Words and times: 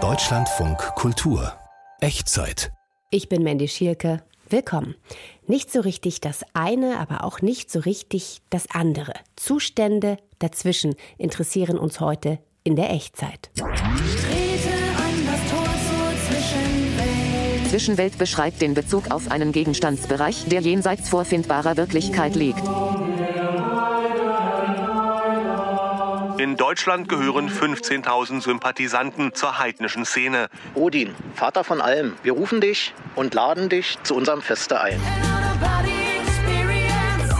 Deutschlandfunk 0.00 0.78
Kultur 0.94 1.52
Echtzeit. 2.00 2.70
Ich 3.10 3.28
bin 3.28 3.42
Mandy 3.42 3.66
Schielke. 3.66 4.22
Willkommen. 4.48 4.94
Nicht 5.48 5.72
so 5.72 5.80
richtig 5.80 6.20
das 6.20 6.44
eine, 6.54 7.00
aber 7.00 7.24
auch 7.24 7.42
nicht 7.42 7.72
so 7.72 7.80
richtig 7.80 8.38
das 8.50 8.70
andere. 8.70 9.14
Zustände 9.34 10.16
dazwischen 10.38 10.94
interessieren 11.16 11.76
uns 11.76 11.98
heute 11.98 12.38
in 12.62 12.76
der 12.76 12.92
Echtzeit. 12.92 13.50
Zwischenwelt 17.68 18.16
beschreibt 18.16 18.62
den 18.62 18.74
Bezug 18.74 19.10
auf 19.10 19.28
einen 19.28 19.50
Gegenstandsbereich, 19.50 20.44
der 20.46 20.60
jenseits 20.60 21.08
vorfindbarer 21.08 21.76
Wirklichkeit 21.76 22.36
liegt. 22.36 22.62
In 26.38 26.56
Deutschland 26.56 27.08
gehören 27.08 27.50
15.000 27.50 28.42
Sympathisanten 28.42 29.34
zur 29.34 29.58
heidnischen 29.58 30.04
Szene. 30.04 30.48
Odin, 30.76 31.12
Vater 31.34 31.64
von 31.64 31.80
allem, 31.80 32.14
wir 32.22 32.32
rufen 32.32 32.60
dich 32.60 32.94
und 33.16 33.34
laden 33.34 33.68
dich 33.68 33.98
zu 34.04 34.14
unserem 34.14 34.40
Feste 34.40 34.80
ein. 34.80 35.00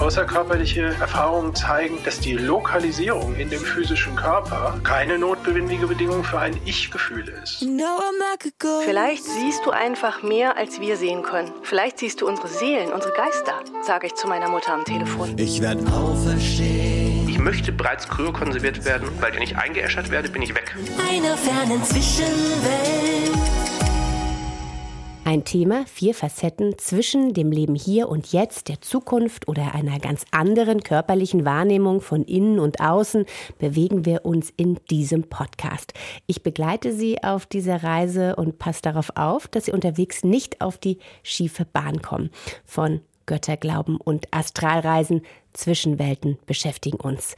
Außerkörperliche 0.00 0.96
Erfahrungen 1.00 1.54
zeigen, 1.54 1.98
dass 2.04 2.18
die 2.18 2.32
Lokalisierung 2.32 3.36
in 3.36 3.50
dem 3.50 3.60
physischen 3.60 4.16
Körper 4.16 4.80
keine 4.82 5.16
notwendige 5.16 5.86
Bedingung 5.86 6.24
für 6.24 6.40
ein 6.40 6.56
Ich-Gefühl 6.64 7.28
ist. 7.42 7.64
Vielleicht 8.84 9.24
siehst 9.24 9.64
du 9.64 9.70
einfach 9.70 10.22
mehr, 10.24 10.56
als 10.56 10.80
wir 10.80 10.96
sehen 10.96 11.22
können. 11.22 11.52
Vielleicht 11.62 11.98
siehst 11.98 12.20
du 12.20 12.26
unsere 12.26 12.48
Seelen, 12.48 12.92
unsere 12.92 13.12
Geister, 13.12 13.60
sage 13.82 14.08
ich 14.08 14.14
zu 14.14 14.26
meiner 14.26 14.48
Mutter 14.48 14.72
am 14.72 14.84
Telefon. 14.84 15.36
Ich 15.38 15.60
werde 15.60 15.84
auferstehen. 15.92 16.57
Ich 17.38 17.44
möchte 17.44 17.70
bereits 17.70 18.08
kryokonserviert 18.08 18.84
werden, 18.84 19.08
weil 19.20 19.32
wenn 19.32 19.42
ich 19.42 19.56
eingeäschert 19.56 20.10
werde, 20.10 20.28
bin 20.28 20.42
ich 20.42 20.56
weg. 20.56 20.74
Einer 21.08 21.36
fernen 21.36 21.84
Zwischenwelt. 21.84 23.38
Ein 25.24 25.44
Thema, 25.44 25.84
vier 25.86 26.14
Facetten 26.14 26.76
zwischen 26.78 27.34
dem 27.34 27.52
Leben 27.52 27.76
hier 27.76 28.08
und 28.08 28.32
jetzt, 28.32 28.68
der 28.68 28.80
Zukunft 28.80 29.46
oder 29.46 29.72
einer 29.76 30.00
ganz 30.00 30.24
anderen 30.32 30.82
körperlichen 30.82 31.44
Wahrnehmung 31.44 32.00
von 32.00 32.24
innen 32.24 32.58
und 32.58 32.80
außen 32.80 33.24
bewegen 33.58 34.04
wir 34.04 34.24
uns 34.24 34.52
in 34.56 34.80
diesem 34.90 35.22
Podcast. 35.28 35.92
Ich 36.26 36.42
begleite 36.42 36.92
Sie 36.92 37.22
auf 37.22 37.46
dieser 37.46 37.84
Reise 37.84 38.34
und 38.34 38.58
passe 38.58 38.82
darauf 38.82 39.10
auf, 39.14 39.46
dass 39.46 39.66
Sie 39.66 39.72
unterwegs 39.72 40.24
nicht 40.24 40.60
auf 40.60 40.76
die 40.76 40.98
schiefe 41.22 41.64
Bahn 41.64 42.02
kommen. 42.02 42.30
Von 42.64 43.00
Götterglauben 43.28 43.96
und 43.98 44.26
Astralreisen, 44.32 45.22
Zwischenwelten 45.52 46.38
beschäftigen 46.46 46.98
uns. 46.98 47.36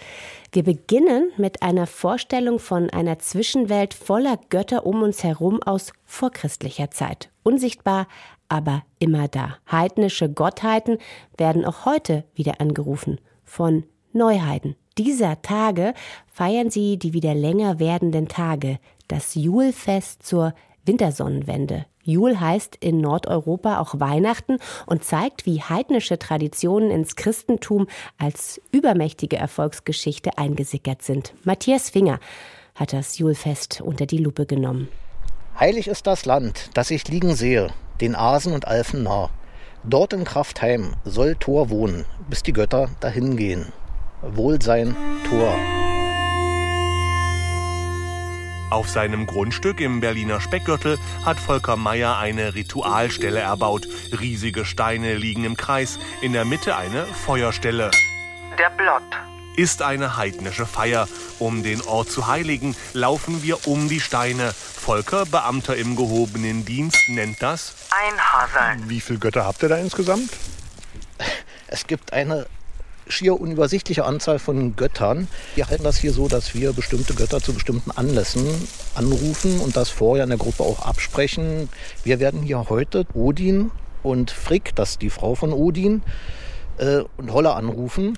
Wir 0.52 0.62
beginnen 0.62 1.32
mit 1.36 1.62
einer 1.62 1.86
Vorstellung 1.86 2.58
von 2.58 2.88
einer 2.88 3.18
Zwischenwelt 3.18 3.92
voller 3.92 4.38
Götter 4.48 4.86
um 4.86 5.02
uns 5.02 5.22
herum 5.22 5.62
aus 5.62 5.92
vorchristlicher 6.06 6.90
Zeit. 6.90 7.28
Unsichtbar, 7.42 8.06
aber 8.48 8.82
immer 8.98 9.28
da. 9.28 9.56
Heidnische 9.70 10.30
Gottheiten 10.30 10.98
werden 11.36 11.64
auch 11.64 11.84
heute 11.84 12.24
wieder 12.34 12.60
angerufen 12.60 13.20
von 13.44 13.84
Neuheiden. 14.12 14.76
Dieser 14.96 15.42
Tage 15.42 15.94
feiern 16.26 16.70
sie 16.70 16.98
die 16.98 17.12
wieder 17.12 17.34
länger 17.34 17.78
werdenden 17.78 18.28
Tage, 18.28 18.78
das 19.08 19.34
Julfest 19.34 20.22
zur 20.22 20.54
Wintersonnenwende. 20.84 21.86
Jul 22.02 22.38
heißt 22.38 22.76
in 22.76 23.00
Nordeuropa 23.00 23.78
auch 23.78 24.00
Weihnachten 24.00 24.58
und 24.86 25.04
zeigt, 25.04 25.46
wie 25.46 25.62
heidnische 25.62 26.18
Traditionen 26.18 26.90
ins 26.90 27.16
Christentum 27.16 27.86
als 28.18 28.60
übermächtige 28.72 29.36
Erfolgsgeschichte 29.36 30.38
eingesickert 30.38 31.02
sind. 31.02 31.34
Matthias 31.44 31.90
Finger 31.90 32.18
hat 32.74 32.92
das 32.92 33.18
Julfest 33.18 33.80
unter 33.80 34.06
die 34.06 34.18
Lupe 34.18 34.46
genommen. 34.46 34.88
Heilig 35.58 35.88
ist 35.88 36.06
das 36.06 36.24
Land, 36.24 36.70
das 36.74 36.90
ich 36.90 37.06
liegen 37.08 37.34
sehe, 37.34 37.68
den 38.00 38.16
Asen 38.16 38.54
und 38.54 38.66
Alfen 38.66 39.02
nah. 39.02 39.28
Dort 39.84 40.12
in 40.12 40.24
Kraftheim 40.24 40.94
soll 41.04 41.36
Thor 41.36 41.70
wohnen, 41.70 42.06
bis 42.28 42.42
die 42.42 42.52
Götter 42.52 42.90
dahin 43.00 43.36
gehen. 43.36 43.72
Wohlsein, 44.22 44.96
Thor. 45.28 45.79
Auf 48.70 48.88
seinem 48.88 49.26
Grundstück 49.26 49.80
im 49.80 49.98
Berliner 49.98 50.40
Speckgürtel 50.40 50.96
hat 51.24 51.40
Volker 51.40 51.76
Meyer 51.76 52.18
eine 52.18 52.54
Ritualstelle 52.54 53.40
erbaut. 53.40 53.88
Riesige 54.12 54.64
Steine 54.64 55.16
liegen 55.16 55.42
im 55.42 55.56
Kreis, 55.56 55.98
in 56.22 56.32
der 56.32 56.44
Mitte 56.44 56.76
eine 56.76 57.04
Feuerstelle. 57.04 57.90
Der 58.56 58.70
Blott. 58.70 59.02
Ist 59.56 59.82
eine 59.82 60.16
heidnische 60.16 60.66
Feier. 60.66 61.08
Um 61.40 61.64
den 61.64 61.82
Ort 61.82 62.12
zu 62.12 62.28
heiligen, 62.28 62.76
laufen 62.92 63.42
wir 63.42 63.66
um 63.66 63.88
die 63.88 64.00
Steine. 64.00 64.52
Volker, 64.52 65.26
Beamter 65.26 65.76
im 65.76 65.96
gehobenen 65.96 66.64
Dienst, 66.64 67.08
nennt 67.08 67.42
das 67.42 67.74
Einhaseln. 67.90 68.88
Wie 68.88 69.00
viele 69.00 69.18
Götter 69.18 69.44
habt 69.44 69.64
ihr 69.64 69.68
da 69.68 69.78
insgesamt? 69.78 70.30
Es 71.66 71.88
gibt 71.88 72.12
eine 72.12 72.46
schier 73.10 73.40
unübersichtliche 73.40 74.04
Anzahl 74.04 74.38
von 74.38 74.76
Göttern. 74.76 75.28
Wir 75.54 75.68
halten 75.68 75.84
das 75.84 75.98
hier 75.98 76.12
so, 76.12 76.28
dass 76.28 76.54
wir 76.54 76.72
bestimmte 76.72 77.14
Götter 77.14 77.40
zu 77.40 77.52
bestimmten 77.52 77.90
Anlässen 77.90 78.46
anrufen 78.94 79.60
und 79.60 79.76
das 79.76 79.88
vorher 79.90 80.24
in 80.24 80.30
der 80.30 80.38
Gruppe 80.38 80.62
auch 80.62 80.86
absprechen. 80.86 81.68
Wir 82.04 82.20
werden 82.20 82.42
hier 82.42 82.68
heute 82.68 83.06
Odin 83.14 83.70
und 84.02 84.30
Frick, 84.30 84.74
das 84.74 84.90
ist 84.90 85.02
die 85.02 85.10
Frau 85.10 85.34
von 85.34 85.52
Odin, 85.52 86.02
äh, 86.78 87.02
und 87.16 87.32
Holle 87.32 87.54
anrufen. 87.54 88.16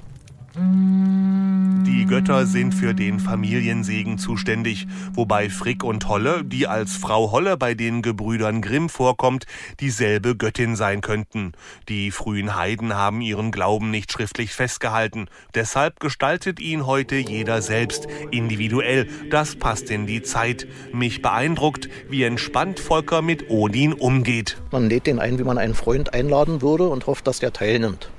Die 1.92 2.06
Götter 2.06 2.46
sind 2.46 2.74
für 2.74 2.94
den 2.94 3.20
Familiensegen 3.20 4.16
zuständig, 4.16 4.86
wobei 5.12 5.50
Frick 5.50 5.84
und 5.84 6.08
Holle, 6.08 6.42
die 6.42 6.66
als 6.66 6.96
Frau 6.96 7.30
Holle 7.32 7.58
bei 7.58 7.74
den 7.74 8.00
Gebrüdern 8.00 8.62
Grimm 8.62 8.88
vorkommt, 8.88 9.44
dieselbe 9.78 10.34
Göttin 10.34 10.74
sein 10.74 11.02
könnten. 11.02 11.52
Die 11.90 12.10
frühen 12.10 12.56
Heiden 12.56 12.94
haben 12.94 13.20
ihren 13.20 13.50
Glauben 13.50 13.90
nicht 13.90 14.10
schriftlich 14.10 14.52
festgehalten, 14.52 15.26
deshalb 15.54 16.00
gestaltet 16.00 16.60
ihn 16.60 16.86
heute 16.86 17.16
jeder 17.16 17.60
selbst, 17.60 18.08
individuell. 18.30 19.06
Das 19.30 19.56
passt 19.56 19.90
in 19.90 20.06
die 20.06 20.22
Zeit. 20.22 20.66
Mich 20.94 21.20
beeindruckt, 21.20 21.90
wie 22.08 22.22
entspannt 22.22 22.80
Volker 22.80 23.20
mit 23.20 23.50
Odin 23.50 23.92
umgeht. 23.92 24.62
Man 24.70 24.88
lädt 24.88 25.06
den 25.06 25.18
ein, 25.18 25.38
wie 25.38 25.44
man 25.44 25.58
einen 25.58 25.74
Freund 25.74 26.14
einladen 26.14 26.62
würde 26.62 26.88
und 26.88 27.06
hofft, 27.06 27.26
dass 27.26 27.40
der 27.40 27.52
teilnimmt. 27.52 28.10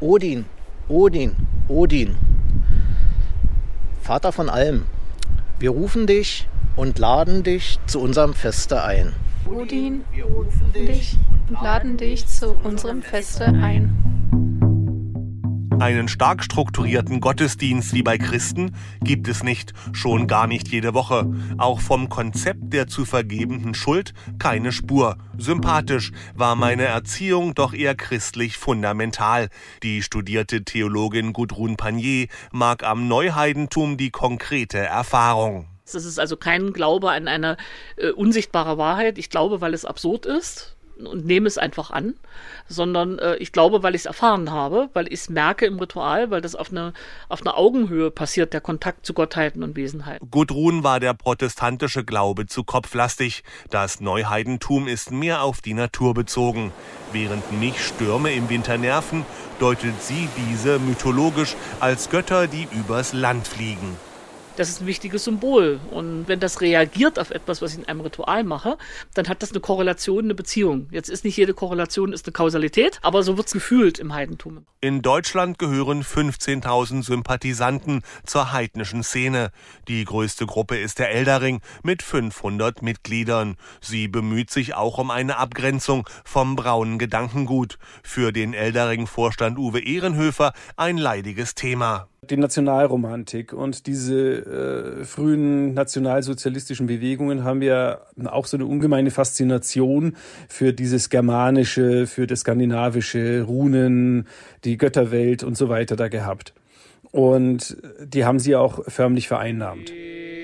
Odin, 0.00 0.44
Odin, 0.88 1.34
Odin, 1.68 2.16
Vater 4.06 4.30
von 4.30 4.48
allem, 4.48 4.84
wir 5.58 5.70
rufen 5.70 6.06
dich 6.06 6.46
und 6.76 6.96
laden 7.00 7.42
dich 7.42 7.80
zu 7.88 7.98
unserem 7.98 8.34
Feste 8.34 8.84
ein. 8.84 9.12
Odin, 9.52 10.04
wir 10.12 10.26
rufen 10.26 10.72
dich 10.72 11.18
und 11.48 11.60
laden 11.60 11.96
dich 11.96 12.24
zu 12.24 12.52
unserem 12.62 13.02
Feste 13.02 13.46
ein. 13.46 14.55
Einen 15.78 16.08
stark 16.08 16.42
strukturierten 16.42 17.20
Gottesdienst 17.20 17.92
wie 17.92 18.02
bei 18.02 18.16
Christen 18.16 18.74
gibt 19.02 19.28
es 19.28 19.42
nicht, 19.42 19.74
schon 19.92 20.26
gar 20.26 20.46
nicht 20.46 20.68
jede 20.68 20.94
Woche. 20.94 21.30
Auch 21.58 21.80
vom 21.80 22.08
Konzept 22.08 22.72
der 22.72 22.86
zu 22.86 23.04
vergebenden 23.04 23.74
Schuld 23.74 24.14
keine 24.38 24.72
Spur. 24.72 25.18
Sympathisch 25.36 26.12
war 26.34 26.56
meine 26.56 26.84
Erziehung 26.84 27.54
doch 27.54 27.74
eher 27.74 27.94
christlich 27.94 28.56
fundamental. 28.56 29.48
Die 29.82 30.02
studierte 30.02 30.64
Theologin 30.64 31.34
Gudrun 31.34 31.76
Panier 31.76 32.28
mag 32.52 32.82
am 32.82 33.06
Neuheidentum 33.06 33.98
die 33.98 34.10
konkrete 34.10 34.78
Erfahrung. 34.78 35.66
Das 35.84 36.04
ist 36.04 36.18
also 36.18 36.36
kein 36.36 36.72
Glaube 36.72 37.10
an 37.10 37.28
eine 37.28 37.58
äh, 37.96 38.10
unsichtbare 38.10 38.78
Wahrheit. 38.78 39.18
Ich 39.18 39.28
glaube, 39.30 39.60
weil 39.60 39.74
es 39.74 39.84
absurd 39.84 40.26
ist 40.26 40.75
und 41.04 41.26
nehme 41.26 41.46
es 41.46 41.58
einfach 41.58 41.90
an, 41.90 42.14
sondern 42.68 43.18
äh, 43.18 43.36
ich 43.36 43.52
glaube, 43.52 43.82
weil 43.82 43.94
ich 43.94 44.02
es 44.02 44.06
erfahren 44.06 44.50
habe, 44.50 44.88
weil 44.92 45.06
ich 45.08 45.20
es 45.20 45.28
merke 45.28 45.66
im 45.66 45.78
Ritual, 45.78 46.30
weil 46.30 46.40
das 46.40 46.54
auf 46.54 46.70
einer 46.70 46.92
auf 47.28 47.40
eine 47.40 47.54
Augenhöhe 47.54 48.10
passiert, 48.10 48.52
der 48.52 48.60
Kontakt 48.60 49.06
zu 49.06 49.14
Gottheiten 49.14 49.62
und 49.62 49.76
Wesenheiten. 49.76 50.30
Gudrun 50.30 50.84
war 50.84 51.00
der 51.00 51.14
protestantische 51.14 52.04
Glaube 52.04 52.46
zu 52.46 52.64
kopflastig. 52.64 53.44
Das 53.70 54.00
Neuheidentum 54.00 54.88
ist 54.88 55.10
mehr 55.10 55.42
auf 55.42 55.60
die 55.60 55.74
Natur 55.74 56.14
bezogen. 56.14 56.72
Während 57.12 57.52
mich 57.60 57.84
Stürme 57.84 58.32
im 58.32 58.48
Winter 58.48 58.78
nerven, 58.78 59.24
deutet 59.58 60.02
sie 60.02 60.28
diese 60.48 60.78
mythologisch 60.78 61.56
als 61.80 62.10
Götter, 62.10 62.46
die 62.46 62.68
übers 62.72 63.12
Land 63.12 63.46
fliegen. 63.48 63.96
Das 64.56 64.70
ist 64.70 64.80
ein 64.80 64.86
wichtiges 64.86 65.24
Symbol. 65.24 65.78
Und 65.90 66.28
wenn 66.28 66.40
das 66.40 66.62
reagiert 66.62 67.18
auf 67.18 67.30
etwas, 67.30 67.60
was 67.60 67.72
ich 67.72 67.80
in 67.80 67.88
einem 67.88 68.00
Ritual 68.00 68.42
mache, 68.42 68.78
dann 69.12 69.28
hat 69.28 69.42
das 69.42 69.50
eine 69.50 69.60
Korrelation, 69.60 70.24
eine 70.24 70.34
Beziehung. 70.34 70.88
Jetzt 70.90 71.10
ist 71.10 71.24
nicht 71.24 71.36
jede 71.36 71.52
Korrelation 71.52 72.14
ist 72.14 72.26
eine 72.26 72.32
Kausalität, 72.32 72.98
aber 73.02 73.22
so 73.22 73.36
wird 73.36 73.48
es 73.48 73.52
gefühlt 73.52 73.98
im 73.98 74.14
Heidentum. 74.14 74.64
In 74.80 75.02
Deutschland 75.02 75.58
gehören 75.58 76.02
15.000 76.02 77.02
Sympathisanten 77.02 78.02
zur 78.24 78.52
heidnischen 78.52 79.02
Szene. 79.02 79.50
Die 79.88 80.04
größte 80.06 80.46
Gruppe 80.46 80.78
ist 80.78 80.98
der 80.98 81.10
Eldering 81.10 81.60
mit 81.82 82.02
500 82.02 82.80
Mitgliedern. 82.80 83.56
Sie 83.82 84.08
bemüht 84.08 84.50
sich 84.50 84.74
auch 84.74 84.96
um 84.96 85.10
eine 85.10 85.36
Abgrenzung 85.36 86.08
vom 86.24 86.56
braunen 86.56 86.98
Gedankengut. 86.98 87.78
Für 88.02 88.32
den 88.32 88.54
Eldering-Vorstand 88.54 89.58
Uwe 89.58 89.80
Ehrenhöfer 89.80 90.54
ein 90.76 90.96
leidiges 90.96 91.54
Thema 91.54 92.08
die 92.30 92.36
Nationalromantik 92.36 93.52
und 93.52 93.86
diese 93.86 95.00
äh, 95.00 95.04
frühen 95.04 95.74
nationalsozialistischen 95.74 96.86
Bewegungen 96.86 97.44
haben 97.44 97.62
ja 97.62 98.00
auch 98.24 98.46
so 98.46 98.56
eine 98.56 98.66
ungemeine 98.66 99.10
Faszination 99.10 100.16
für 100.48 100.72
dieses 100.72 101.10
Germanische, 101.10 102.06
für 102.06 102.26
das 102.26 102.40
Skandinavische, 102.40 103.42
Runen, 103.42 104.26
die 104.64 104.76
Götterwelt 104.76 105.42
und 105.42 105.56
so 105.56 105.68
weiter 105.68 105.96
da 105.96 106.08
gehabt. 106.08 106.52
Und 107.12 107.76
die 108.04 108.24
haben 108.24 108.38
sie 108.38 108.56
auch 108.56 108.80
förmlich 108.88 109.28
vereinnahmt. 109.28 109.92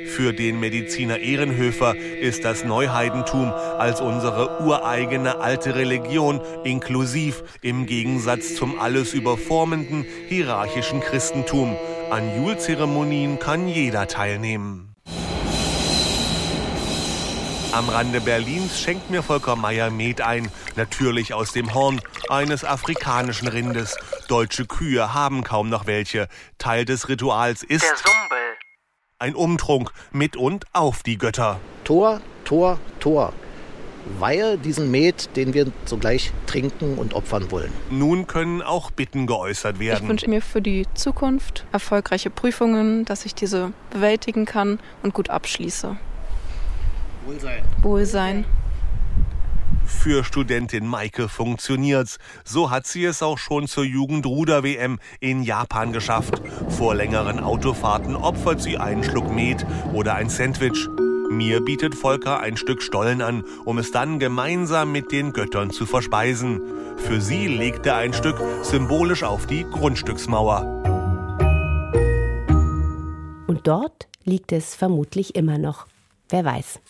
Für 0.07 0.33
den 0.33 0.61
Mediziner 0.61 1.19
Ehrenhöfer 1.19 1.97
ist 1.97 2.45
das 2.45 2.65
Neuheidentum 2.65 3.53
als 3.53 4.01
unsere 4.01 4.63
ureigene 4.63 5.41
alte 5.41 5.75
Religion 5.75 6.41
inklusiv 6.65 7.43
im 7.63 7.87
Gegensatz 7.87 8.55
zum 8.55 8.79
alles 8.79 9.15
überformenden 9.15 10.05
hierarchischen 10.29 11.01
Christentum. 11.01 11.77
An 12.11 12.37
Julzeremonien 12.37 13.39
kann 13.39 13.69
jeder 13.69 14.07
teilnehmen. 14.07 14.95
Am 17.73 17.89
Rande 17.89 18.21
Berlins 18.21 18.79
schenkt 18.79 19.09
mir 19.09 19.23
Volker 19.23 19.57
Meyer 19.57 19.91
Met 19.91 20.21
ein, 20.21 20.51
natürlich 20.77 21.33
aus 21.33 21.53
dem 21.53 21.73
Horn 21.73 22.03
eines 22.29 22.67
afrikanischen 22.67 23.49
Rindes. 23.49 23.97
Deutsche 24.29 24.67
Kühe 24.67 25.15
haben 25.15 25.43
kaum 25.43 25.71
noch 25.71 25.87
welche. 25.87 26.29
Teil 26.59 26.85
des 26.85 27.09
Rituals 27.09 27.63
ist 27.63 27.83
der 27.83 27.97
Sumbel. 27.97 28.22
Ein 29.23 29.37
Umtrunk 29.37 29.93
mit 30.11 30.37
und 30.37 30.65
auf 30.73 31.05
die 31.05 31.17
Götter. 31.17 31.61
Tor, 31.85 32.21
Tor, 32.45 32.81
Tor. 32.99 33.33
Weihe 34.19 34.59
diesen 34.59 34.91
Met, 34.91 35.37
den 35.37 35.55
wir 35.55 35.71
sogleich 35.85 36.33
trinken 36.49 36.99
und 36.99 37.15
opfern 37.15 37.53
wollen. 37.53 37.71
Nun 37.89 38.27
können 38.27 38.63
auch 38.63 38.91
Bitten 38.91 39.29
geäußert 39.29 39.79
werden. 39.79 40.03
Ich 40.03 40.09
wünsche 40.09 40.29
mir 40.29 40.43
für 40.43 40.61
die 40.61 40.89
Zukunft 40.95 41.65
erfolgreiche 41.71 42.31
Prüfungen, 42.31 43.05
dass 43.05 43.25
ich 43.25 43.33
diese 43.33 43.73
bewältigen 43.91 44.45
kann 44.45 44.81
und 45.05 45.15
gut 45.15 45.31
abschließe. 45.31 45.97
Wohlsein. 47.25 47.63
Wohlsein. 47.81 48.45
Für 49.87 50.25
Studentin 50.25 50.87
Maike 50.87 51.29
funktioniert's. 51.29 52.19
So 52.44 52.70
hat 52.70 52.87
sie 52.87 53.05
es 53.05 53.23
auch 53.23 53.38
schon 53.38 53.69
zur 53.69 53.84
Jugendruder-WM 53.84 54.99
in 55.20 55.43
Japan 55.43 55.93
geschafft. 55.93 56.43
Vor 56.69 56.94
längeren 56.94 57.40
Autofahrten 57.40 58.17
opfert 58.17 58.61
sie 58.61 58.79
einen 58.79 59.05
Schluck 59.05 59.32
Met 59.32 59.67
oder 59.93 60.14
ein 60.14 60.29
Sandwich. 60.29 60.88
Mir 61.31 61.61
bietet 61.61 61.94
Volker 61.94 62.40
ein 62.40 62.56
Stück 62.56 62.82
Stollen 62.82 63.23
an, 63.23 63.44
um 63.64 63.79
es 63.79 63.90
dann 63.90 64.19
gemeinsam 64.19 64.93
mit 64.93 65.12
den 65.12 65.32
Göttern 65.32 65.70
zu 65.70 65.87
verspeisen. 65.87 66.61
Für 66.99 67.20
sie 67.20 67.46
legt 67.46 67.87
er 67.87 67.96
ein 67.96 68.12
Stück 68.12 68.37
symbolisch 68.62 69.23
auf 69.23 69.46
die 69.46 69.64
Grundstücksmauer. 69.64 70.82
Und 73.46 73.67
dort 73.67 74.08
liegt 74.25 74.52
es 74.52 74.75
vermutlich 74.75 75.34
immer 75.34 75.58
noch. 75.58 75.87
Wer 76.29 76.44
weiß. 76.44 76.81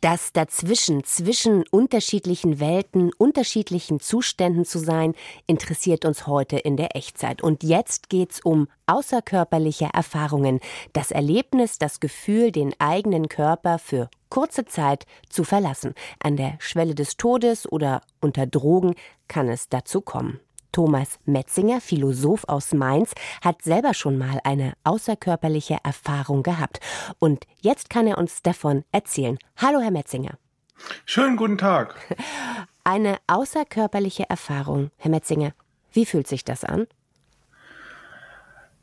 Das 0.00 0.32
dazwischen, 0.32 1.04
zwischen 1.04 1.64
unterschiedlichen 1.70 2.60
Welten, 2.60 3.10
unterschiedlichen 3.16 3.98
Zuständen 3.98 4.64
zu 4.64 4.78
sein, 4.78 5.14
interessiert 5.46 6.04
uns 6.04 6.26
heute 6.26 6.58
in 6.58 6.76
der 6.76 6.94
Echtzeit. 6.94 7.42
Und 7.42 7.62
jetzt 7.62 8.10
geht's 8.10 8.40
um 8.44 8.68
außerkörperliche 8.86 9.88
Erfahrungen, 9.92 10.60
das 10.92 11.10
Erlebnis, 11.10 11.78
das 11.78 11.98
Gefühl, 12.00 12.52
den 12.52 12.74
eigenen 12.78 13.28
Körper 13.28 13.78
für 13.78 14.10
kurze 14.28 14.66
Zeit 14.66 15.06
zu 15.30 15.44
verlassen. 15.44 15.94
An 16.20 16.36
der 16.36 16.56
Schwelle 16.58 16.94
des 16.94 17.16
Todes 17.16 17.70
oder 17.70 18.02
unter 18.20 18.46
Drogen 18.46 18.94
kann 19.28 19.48
es 19.48 19.68
dazu 19.68 20.00
kommen. 20.02 20.40
Thomas 20.76 21.18
Metzinger, 21.24 21.80
Philosoph 21.80 22.44
aus 22.48 22.74
Mainz, 22.74 23.14
hat 23.42 23.62
selber 23.62 23.94
schon 23.94 24.18
mal 24.18 24.40
eine 24.44 24.74
außerkörperliche 24.84 25.78
Erfahrung 25.82 26.42
gehabt. 26.42 26.80
Und 27.18 27.46
jetzt 27.62 27.88
kann 27.88 28.06
er 28.06 28.18
uns 28.18 28.42
davon 28.42 28.84
erzählen. 28.92 29.38
Hallo, 29.56 29.80
Herr 29.80 29.90
Metzinger. 29.90 30.36
Schönen 31.06 31.38
guten 31.38 31.56
Tag. 31.56 31.94
Eine 32.84 33.16
außerkörperliche 33.26 34.28
Erfahrung, 34.28 34.90
Herr 34.98 35.10
Metzinger. 35.10 35.54
Wie 35.92 36.04
fühlt 36.04 36.26
sich 36.26 36.44
das 36.44 36.62
an? 36.62 36.86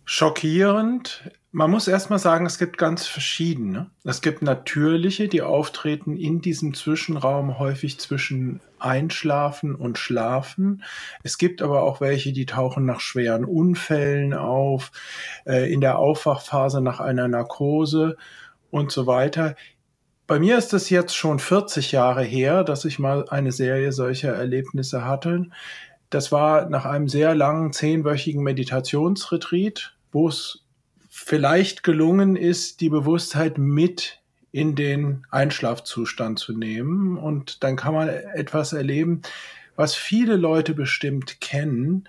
Schockierend, 0.03 1.29
man 1.55 1.69
muss 1.69 1.87
erstmal 1.87 2.17
sagen, 2.17 2.47
es 2.47 2.57
gibt 2.57 2.79
ganz 2.79 3.05
verschiedene. 3.05 3.91
Es 4.03 4.23
gibt 4.23 4.41
natürliche, 4.41 5.27
die 5.27 5.43
auftreten 5.43 6.17
in 6.17 6.41
diesem 6.41 6.73
Zwischenraum 6.73 7.59
häufig 7.59 7.99
zwischen 7.99 8.59
Einschlafen 8.79 9.75
und 9.75 9.99
Schlafen. 9.99 10.83
Es 11.21 11.37
gibt 11.37 11.61
aber 11.61 11.83
auch 11.83 12.01
welche, 12.01 12.33
die 12.33 12.47
tauchen 12.47 12.85
nach 12.85 13.01
schweren 13.01 13.45
Unfällen 13.45 14.33
auf, 14.33 14.91
äh, 15.45 15.71
in 15.71 15.79
der 15.79 15.99
Aufwachphase 15.99 16.81
nach 16.81 16.99
einer 16.99 17.27
Narkose 17.27 18.17
und 18.71 18.91
so 18.91 19.05
weiter. 19.05 19.55
Bei 20.25 20.39
mir 20.39 20.57
ist 20.57 20.73
es 20.73 20.89
jetzt 20.89 21.15
schon 21.15 21.37
40 21.37 21.91
Jahre 21.91 22.23
her, 22.23 22.63
dass 22.63 22.83
ich 22.83 22.97
mal 22.97 23.29
eine 23.29 23.51
Serie 23.51 23.91
solcher 23.91 24.33
Erlebnisse 24.33 25.05
hatte. 25.05 25.45
Das 26.09 26.31
war 26.31 26.67
nach 26.67 26.85
einem 26.85 27.09
sehr 27.09 27.35
langen 27.35 27.73
zehnwöchigen 27.73 28.41
Meditationsretreat, 28.41 29.95
wo 30.11 30.29
es 30.29 30.62
vielleicht 31.25 31.83
gelungen 31.83 32.35
ist, 32.35 32.81
die 32.81 32.89
Bewusstheit 32.89 33.57
mit 33.57 34.19
in 34.51 34.75
den 34.75 35.25
Einschlafzustand 35.31 36.37
zu 36.37 36.55
nehmen. 36.55 37.17
Und 37.17 37.63
dann 37.63 37.75
kann 37.75 37.93
man 37.93 38.09
etwas 38.09 38.73
erleben, 38.73 39.21
was 39.75 39.95
viele 39.95 40.35
Leute 40.35 40.73
bestimmt 40.73 41.39
kennen, 41.39 42.07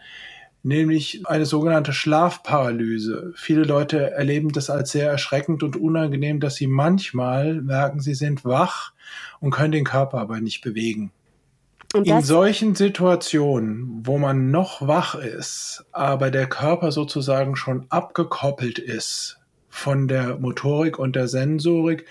nämlich 0.63 1.27
eine 1.27 1.47
sogenannte 1.47 1.93
Schlafparalyse. 1.93 3.33
Viele 3.37 3.63
Leute 3.63 4.11
erleben 4.11 4.51
das 4.51 4.69
als 4.69 4.91
sehr 4.91 5.09
erschreckend 5.09 5.63
und 5.63 5.77
unangenehm, 5.77 6.41
dass 6.41 6.57
sie 6.57 6.67
manchmal 6.67 7.63
merken, 7.63 8.01
sie 8.01 8.15
sind 8.15 8.45
wach 8.45 8.93
und 9.41 9.53
können 9.53 9.73
den 9.73 9.85
Körper 9.85 10.19
aber 10.19 10.41
nicht 10.41 10.61
bewegen. 10.61 11.13
In 12.03 12.23
solchen 12.23 12.75
Situationen, 12.75 14.03
wo 14.05 14.19
man 14.19 14.51
noch 14.51 14.87
wach 14.87 15.15
ist, 15.15 15.85
aber 15.93 16.31
der 16.31 16.49
Körper 16.49 16.91
sozusagen 16.91 17.55
schon 17.55 17.87
abgekoppelt 17.89 18.79
ist 18.79 19.39
von 19.69 20.09
der 20.09 20.39
Motorik 20.39 20.99
und 20.99 21.15
der 21.15 21.29
Sensorik, 21.29 22.07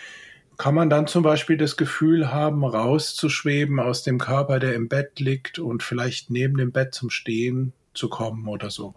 kann 0.57 0.75
man 0.75 0.89
dann 0.89 1.07
zum 1.07 1.23
Beispiel 1.23 1.57
das 1.57 1.77
Gefühl 1.77 2.31
haben, 2.31 2.63
rauszuschweben 2.63 3.79
aus 3.79 4.03
dem 4.03 4.19
Körper, 4.19 4.59
der 4.59 4.75
im 4.75 4.87
Bett 4.87 5.19
liegt 5.19 5.59
und 5.59 5.83
vielleicht 5.83 6.29
neben 6.29 6.57
dem 6.57 6.71
Bett 6.71 6.93
zum 6.93 7.09
Stehen 7.09 7.73
zu 7.93 8.09
kommen 8.09 8.47
oder 8.47 8.69
so. 8.69 8.93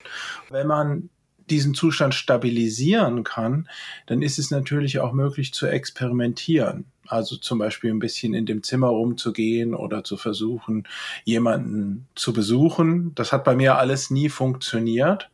Wenn 0.50 0.66
man 0.66 1.10
diesen 1.50 1.74
Zustand 1.74 2.14
stabilisieren 2.14 3.24
kann, 3.24 3.68
dann 4.06 4.22
ist 4.22 4.38
es 4.38 4.50
natürlich 4.50 4.98
auch 5.00 5.12
möglich 5.12 5.52
zu 5.54 5.66
experimentieren. 5.66 6.86
Also 7.06 7.36
zum 7.36 7.58
Beispiel 7.58 7.90
ein 7.90 8.00
bisschen 8.00 8.34
in 8.34 8.46
dem 8.46 8.62
Zimmer 8.62 8.88
rumzugehen 8.88 9.74
oder 9.74 10.02
zu 10.04 10.16
versuchen, 10.16 10.88
jemanden 11.24 12.06
zu 12.14 12.32
besuchen. 12.32 13.14
Das 13.14 13.32
hat 13.32 13.44
bei 13.44 13.54
mir 13.54 13.78
alles 13.78 14.10
nie 14.10 14.28
funktioniert. 14.28 15.30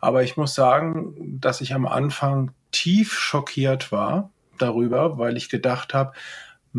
Aber 0.00 0.22
ich 0.22 0.36
muss 0.36 0.54
sagen, 0.54 1.38
dass 1.40 1.60
ich 1.60 1.74
am 1.74 1.86
Anfang 1.86 2.52
tief 2.70 3.14
schockiert 3.18 3.90
war 3.90 4.30
darüber, 4.58 5.18
weil 5.18 5.36
ich 5.36 5.48
gedacht 5.48 5.94
habe, 5.94 6.12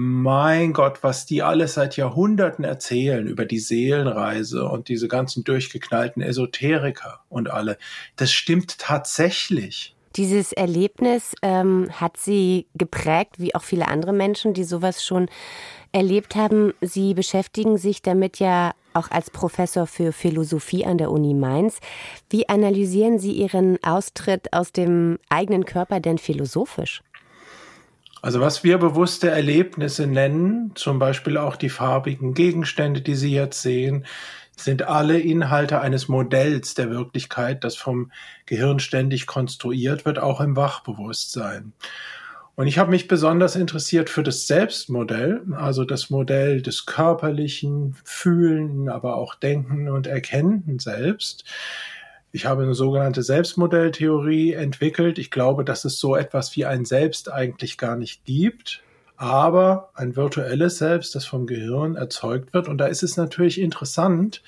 mein 0.02 0.72
Gott, 0.72 1.04
was 1.04 1.26
die 1.26 1.44
alles 1.44 1.74
seit 1.74 1.98
Jahrhunderten 1.98 2.64
erzählen 2.64 3.28
über 3.28 3.44
die 3.44 3.60
Seelenreise 3.60 4.64
und 4.66 4.88
diese 4.88 5.10
ganzen 5.10 5.44
durchgeknallten 5.44 6.22
Esoteriker 6.22 7.20
und 7.28 7.52
alle, 7.52 7.78
das 8.16 8.32
stimmt 8.32 8.80
tatsächlich. 8.80 9.94
Dieses 10.16 10.54
Erlebnis 10.54 11.36
ähm, 11.42 11.90
hat 11.92 12.16
Sie 12.16 12.68
geprägt, 12.76 13.40
wie 13.40 13.54
auch 13.56 13.64
viele 13.64 13.90
andere 13.90 14.14
Menschen, 14.14 14.54
die 14.54 14.64
sowas 14.64 15.06
schon 15.06 15.28
erlebt 15.92 16.34
haben. 16.34 16.74
Sie 16.80 17.14
beschäftigen 17.14 17.78
sich 17.78 18.02
damit 18.02 18.40
ja 18.40 18.72
auch 18.94 19.12
als 19.12 19.30
Professor 19.30 19.86
für 19.86 20.14
Philosophie 20.14 20.86
an 20.86 20.98
der 20.98 21.12
Uni 21.12 21.34
Mainz. 21.34 21.80
Wie 22.30 22.48
analysieren 22.48 23.20
Sie 23.20 23.34
Ihren 23.34 23.84
Austritt 23.84 24.54
aus 24.54 24.72
dem 24.72 25.20
eigenen 25.28 25.66
Körper 25.66 26.00
denn 26.00 26.18
philosophisch? 26.18 27.02
Also 28.22 28.42
was 28.42 28.64
wir 28.64 28.78
bewusste 28.78 29.30
Erlebnisse 29.30 30.06
nennen, 30.06 30.72
zum 30.76 31.00
Beispiel 31.00 31.38
auch 31.38 31.56
die 31.56 31.70
farbigen 31.70 32.34
Gegenstände, 32.34 33.02
die 33.02 33.16
Sie 33.16 33.32
jetzt 33.32 33.62
sehen, 33.62 34.06
sind 34.58 34.84
alle 34.84 35.20
Inhalte 35.20 35.80
eines 35.80 36.10
Modells 36.10 36.74
der 36.74 36.90
Wirklichkeit, 36.90 37.64
das 37.64 37.78
vom 37.78 38.12
Gehirn 38.46 38.80
ständig 38.80 39.26
konstruiert 39.26 40.06
wird, 40.06 40.20
auch 40.20 40.42
im 40.42 40.58
Wachbewusstsein. 40.58 41.74
Und 42.56 42.68
ich 42.68 42.78
habe 42.78 42.90
mich 42.90 43.08
besonders 43.08 43.56
interessiert 43.56 44.10
für 44.10 44.22
das 44.22 44.48
Selbstmodell, 44.48 45.44
also 45.56 45.86
das 45.86 46.10
Modell 46.10 46.62
des 46.62 46.86
körperlichen 46.86 47.96
Fühlen, 48.04 48.90
aber 48.90 49.16
auch 49.16 49.36
Denken 49.36 49.88
und 49.88 50.08
Erkennen 50.08 50.78
selbst. 50.78 51.46
Ich 52.32 52.46
habe 52.46 52.64
eine 52.64 52.76
sogenannte 52.76 53.24
Selbstmodelltheorie 53.24 54.54
entwickelt. 54.54 55.18
Ich 55.18 55.32
glaube, 55.32 55.66
dass 55.66 55.86
es 55.86 56.00
so 56.00 56.16
etwas 56.16 56.56
wie 56.56 56.66
ein 56.66 56.86
Selbst 56.86 57.32
eigentlich 57.32 57.78
gar 57.78 57.96
nicht 57.96 58.24
gibt, 58.26 58.84
aber 59.18 59.90
ein 59.96 60.16
virtuelles 60.16 60.78
Selbst, 60.78 61.16
das 61.16 61.26
vom 61.26 61.48
Gehirn 61.48 61.96
erzeugt 61.96 62.54
wird. 62.54 62.68
Und 62.68 62.78
da 62.78 62.86
ist 62.86 63.02
es 63.02 63.18
natürlich 63.18 63.60
interessant, 63.60 64.44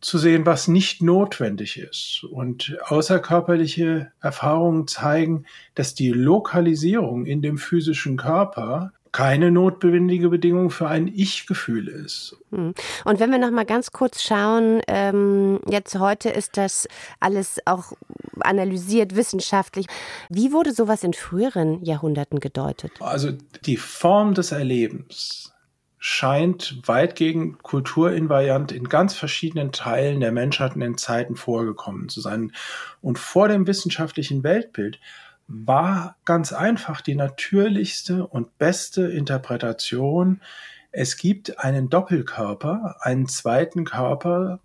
zu 0.00 0.18
sehen, 0.18 0.46
was 0.46 0.66
nicht 0.66 1.02
notwendig 1.02 1.78
ist. 1.78 2.24
Und 2.30 2.76
außerkörperliche 2.86 4.12
Erfahrungen 4.20 4.88
zeigen, 4.88 5.44
dass 5.74 5.94
die 5.94 6.10
Lokalisierung 6.10 7.26
in 7.26 7.42
dem 7.42 7.58
physischen 7.58 8.16
Körper 8.16 8.92
keine 9.12 9.50
notwendige 9.50 10.28
Bedingung 10.28 10.70
für 10.70 10.88
ein 10.88 11.08
Ich-Gefühl 11.08 11.88
ist. 11.88 12.36
Hm. 12.50 12.74
Und 13.04 13.20
wenn 13.20 13.30
wir 13.30 13.38
noch 13.38 13.50
mal 13.50 13.64
ganz 13.64 13.90
kurz 13.90 14.22
schauen, 14.22 14.80
ähm, 14.86 15.60
jetzt 15.68 15.98
heute 15.98 16.30
ist 16.30 16.56
das 16.56 16.86
alles 17.18 17.58
auch 17.64 17.92
analysiert 18.40 19.16
wissenschaftlich. 19.16 19.86
Wie 20.28 20.52
wurde 20.52 20.72
sowas 20.72 21.02
in 21.02 21.12
früheren 21.12 21.82
Jahrhunderten 21.84 22.40
gedeutet? 22.40 22.92
Also 23.00 23.32
die 23.64 23.76
Form 23.76 24.34
des 24.34 24.52
Erlebens 24.52 25.52
scheint 26.02 26.80
weitgehend 26.86 27.62
kulturinvariant 27.62 28.72
in 28.72 28.88
ganz 28.88 29.14
verschiedenen 29.14 29.70
Teilen 29.70 30.20
der 30.20 30.32
Menschheit 30.32 30.74
in 30.74 30.80
den 30.80 30.96
Zeiten 30.96 31.36
vorgekommen 31.36 32.08
zu 32.08 32.22
sein. 32.22 32.52
Und 33.02 33.18
vor 33.18 33.48
dem 33.48 33.66
wissenschaftlichen 33.66 34.42
Weltbild 34.42 34.98
war 35.52 36.16
ganz 36.24 36.52
einfach 36.52 37.00
die 37.00 37.16
natürlichste 37.16 38.26
und 38.26 38.56
beste 38.56 39.02
Interpretation. 39.08 40.40
Es 40.92 41.16
gibt 41.16 41.58
einen 41.58 41.90
Doppelkörper, 41.90 42.96
einen 43.00 43.26
zweiten 43.26 43.84
Körper, 43.84 44.60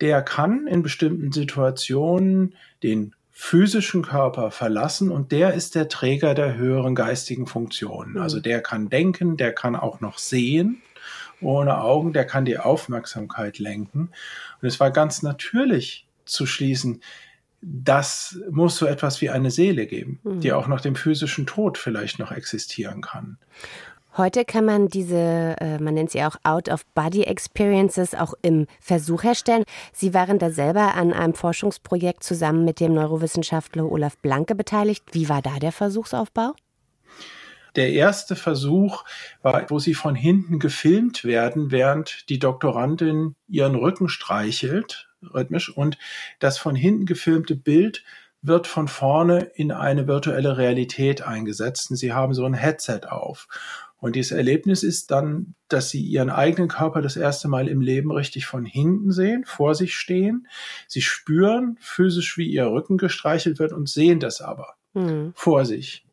der 0.00 0.22
kann 0.22 0.66
in 0.66 0.82
bestimmten 0.82 1.32
Situationen 1.32 2.54
den 2.82 3.14
physischen 3.30 4.02
Körper 4.02 4.50
verlassen 4.50 5.10
und 5.10 5.32
der 5.32 5.52
ist 5.54 5.74
der 5.74 5.88
Träger 5.88 6.34
der 6.34 6.56
höheren 6.56 6.94
geistigen 6.94 7.46
Funktionen. 7.46 8.16
Also 8.16 8.38
mhm. 8.38 8.42
der 8.42 8.62
kann 8.62 8.88
denken, 8.88 9.36
der 9.36 9.52
kann 9.52 9.76
auch 9.76 10.00
noch 10.00 10.18
sehen 10.18 10.82
ohne 11.42 11.80
Augen, 11.80 12.12
der 12.12 12.24
kann 12.24 12.44
die 12.44 12.58
Aufmerksamkeit 12.58 13.58
lenken. 13.58 14.10
Und 14.60 14.68
es 14.68 14.80
war 14.80 14.90
ganz 14.90 15.22
natürlich 15.22 16.06
zu 16.24 16.46
schließen, 16.46 17.02
das 17.62 18.38
muss 18.50 18.76
so 18.76 18.86
etwas 18.86 19.20
wie 19.20 19.30
eine 19.30 19.50
Seele 19.50 19.86
geben, 19.86 20.20
mhm. 20.24 20.40
die 20.40 20.52
auch 20.52 20.66
nach 20.66 20.80
dem 20.80 20.96
physischen 20.96 21.46
Tod 21.46 21.78
vielleicht 21.78 22.18
noch 22.18 22.32
existieren 22.32 23.00
kann. 23.00 23.38
Heute 24.14 24.44
kann 24.44 24.66
man 24.66 24.88
diese, 24.88 25.56
äh, 25.58 25.78
man 25.78 25.94
nennt 25.94 26.10
sie 26.10 26.22
auch 26.22 26.36
Out-of-Body-Experiences, 26.42 28.14
auch 28.14 28.34
im 28.42 28.66
Versuch 28.78 29.22
herstellen. 29.22 29.64
Sie 29.94 30.12
waren 30.12 30.38
da 30.38 30.50
selber 30.50 30.94
an 30.96 31.14
einem 31.14 31.32
Forschungsprojekt 31.32 32.22
zusammen 32.22 32.66
mit 32.66 32.78
dem 32.78 32.92
Neurowissenschaftler 32.92 33.90
Olaf 33.90 34.18
Blanke 34.18 34.54
beteiligt. 34.54 35.02
Wie 35.12 35.30
war 35.30 35.40
da 35.40 35.58
der 35.58 35.72
Versuchsaufbau? 35.72 36.52
Der 37.74 37.90
erste 37.92 38.36
Versuch 38.36 39.04
war, 39.40 39.70
wo 39.70 39.78
sie 39.78 39.94
von 39.94 40.14
hinten 40.14 40.58
gefilmt 40.58 41.24
werden, 41.24 41.70
während 41.70 42.28
die 42.28 42.38
Doktorandin 42.38 43.34
ihren 43.48 43.76
Rücken 43.76 44.10
streichelt, 44.10 45.08
rhythmisch, 45.34 45.74
und 45.74 45.98
das 46.38 46.58
von 46.58 46.74
hinten 46.74 47.06
gefilmte 47.06 47.56
Bild 47.56 48.04
wird 48.42 48.66
von 48.66 48.88
vorne 48.88 49.50
in 49.54 49.70
eine 49.70 50.08
virtuelle 50.08 50.56
Realität 50.56 51.22
eingesetzt. 51.22 51.90
Und 51.90 51.96
sie 51.96 52.12
haben 52.12 52.34
so 52.34 52.44
ein 52.44 52.54
Headset 52.54 53.02
auf. 53.08 53.46
Und 53.98 54.16
dieses 54.16 54.32
Erlebnis 54.32 54.82
ist 54.82 55.12
dann, 55.12 55.54
dass 55.68 55.90
sie 55.90 56.02
ihren 56.02 56.28
eigenen 56.28 56.68
Körper 56.68 57.02
das 57.02 57.16
erste 57.16 57.46
Mal 57.46 57.68
im 57.68 57.80
Leben 57.80 58.10
richtig 58.10 58.46
von 58.46 58.64
hinten 58.64 59.12
sehen, 59.12 59.44
vor 59.44 59.76
sich 59.76 59.94
stehen. 59.94 60.48
Sie 60.88 61.02
spüren 61.02 61.78
physisch, 61.80 62.36
wie 62.36 62.48
ihr 62.48 62.66
Rücken 62.66 62.98
gestreichelt 62.98 63.60
wird 63.60 63.72
und 63.72 63.88
sehen 63.88 64.18
das 64.18 64.40
aber 64.40 64.74
mhm. 64.92 65.32
vor 65.36 65.64
sich. 65.64 66.04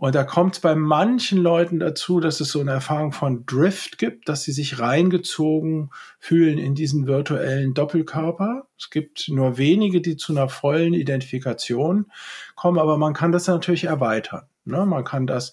Und 0.00 0.14
da 0.14 0.22
kommt 0.22 0.54
es 0.54 0.60
bei 0.60 0.76
manchen 0.76 1.38
Leuten 1.42 1.80
dazu, 1.80 2.20
dass 2.20 2.38
es 2.38 2.52
so 2.52 2.60
eine 2.60 2.70
Erfahrung 2.70 3.10
von 3.10 3.44
Drift 3.46 3.98
gibt, 3.98 4.28
dass 4.28 4.44
sie 4.44 4.52
sich 4.52 4.78
reingezogen 4.78 5.90
fühlen 6.20 6.56
in 6.58 6.76
diesen 6.76 7.08
virtuellen 7.08 7.74
Doppelkörper. 7.74 8.68
Es 8.78 8.90
gibt 8.90 9.28
nur 9.28 9.58
wenige, 9.58 10.00
die 10.00 10.16
zu 10.16 10.32
einer 10.32 10.48
vollen 10.48 10.94
Identifikation 10.94 12.12
kommen, 12.54 12.78
aber 12.78 12.96
man 12.96 13.12
kann 13.12 13.32
das 13.32 13.48
natürlich 13.48 13.84
erweitern. 13.84 14.42
Ne? 14.64 14.86
Man 14.86 15.02
kann 15.02 15.26
das 15.26 15.52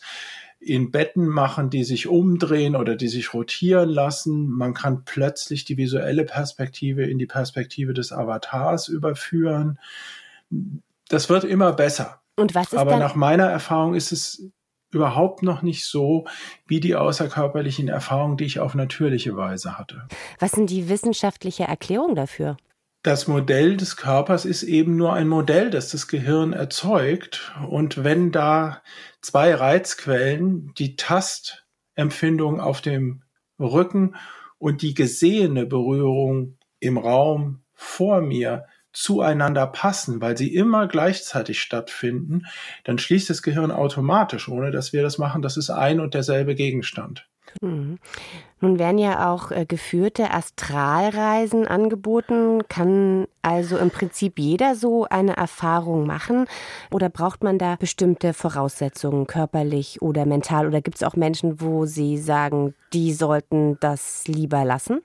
in 0.59 0.91
Betten 0.91 1.25
machen, 1.25 1.71
die 1.71 1.83
sich 1.83 2.07
umdrehen 2.07 2.75
oder 2.75 2.95
die 2.95 3.07
sich 3.07 3.33
rotieren 3.33 3.89
lassen. 3.89 4.47
Man 4.47 4.75
kann 4.75 5.05
plötzlich 5.05 5.65
die 5.65 5.77
visuelle 5.77 6.23
Perspektive 6.23 7.03
in 7.03 7.17
die 7.17 7.25
Perspektive 7.25 7.95
des 7.95 8.11
Avatars 8.11 8.89
überführen. 8.89 9.79
Das 11.09 11.29
wird 11.29 11.45
immer 11.45 11.73
besser. 11.73 12.21
Und 12.35 12.55
was 12.55 12.73
ist 12.73 12.79
Aber 12.79 12.91
dann? 12.91 12.99
nach 12.99 13.15
meiner 13.15 13.45
Erfahrung 13.45 13.95
ist 13.95 14.11
es 14.11 14.51
überhaupt 14.91 15.43
noch 15.43 15.61
nicht 15.61 15.85
so 15.85 16.25
wie 16.67 16.79
die 16.79 16.95
außerkörperlichen 16.95 17.87
Erfahrungen, 17.87 18.37
die 18.37 18.45
ich 18.45 18.59
auf 18.59 18.75
natürliche 18.75 19.35
Weise 19.35 19.77
hatte. 19.77 20.07
Was 20.39 20.51
sind 20.51 20.69
die 20.69 20.89
wissenschaftliche 20.89 21.63
Erklärung 21.63 22.15
dafür? 22.15 22.57
das 23.05 23.27
Modell 23.27 23.77
des 23.77 23.97
Körpers 23.97 24.45
ist 24.45 24.63
eben 24.63 24.95
nur 24.95 25.13
ein 25.13 25.27
Modell, 25.27 25.69
das 25.69 25.91
das 25.91 26.07
Gehirn 26.07 26.53
erzeugt. 26.53 27.53
Und 27.69 28.03
wenn 28.03 28.31
da 28.31 28.81
zwei 29.21 29.53
Reizquellen, 29.53 30.73
die 30.79 30.95
Tastempfindung 30.95 32.59
auf 32.59 32.81
dem 32.81 33.21
Rücken 33.59 34.15
und 34.57 34.81
die 34.81 34.95
gesehene 34.95 35.67
Berührung 35.67 36.57
im 36.79 36.97
Raum 36.97 37.63
vor 37.75 38.21
mir 38.21 38.65
zueinander 38.95 39.67
passen, 39.67 40.21
weil 40.21 40.37
sie 40.37 40.53
immer 40.53 40.87
gleichzeitig 40.87 41.59
stattfinden, 41.59 42.45
dann 42.83 42.97
schließt 42.97 43.29
das 43.29 43.43
Gehirn 43.43 43.71
automatisch, 43.71 44.47
ohne 44.49 44.71
dass 44.71 44.93
wir 44.93 45.03
das 45.03 45.17
machen, 45.17 45.41
das 45.41 45.57
ist 45.57 45.69
ein 45.69 45.99
und 45.99 46.13
derselbe 46.13 46.55
Gegenstand. 46.55 47.27
Mhm. 47.61 47.99
Nun 48.61 48.79
werden 48.79 48.97
ja 48.97 49.31
auch 49.31 49.51
äh, 49.51 49.65
geführte 49.65 50.31
Astralreisen 50.31 51.67
angeboten. 51.67 52.67
Kann 52.67 53.27
also 53.41 53.77
im 53.77 53.91
Prinzip 53.91 54.39
jeder 54.39 54.75
so 54.75 55.05
eine 55.05 55.37
Erfahrung 55.37 56.05
machen? 56.05 56.47
Oder 56.91 57.09
braucht 57.09 57.43
man 57.43 57.57
da 57.59 57.75
bestimmte 57.75 58.33
Voraussetzungen, 58.33 59.27
körperlich 59.27 60.01
oder 60.01 60.25
mental? 60.25 60.67
Oder 60.67 60.81
gibt 60.81 60.97
es 60.97 61.03
auch 61.03 61.15
Menschen, 61.15 61.61
wo 61.61 61.85
Sie 61.85 62.17
sagen, 62.17 62.73
die 62.93 63.13
sollten 63.13 63.77
das 63.79 64.27
lieber 64.27 64.65
lassen? 64.65 65.01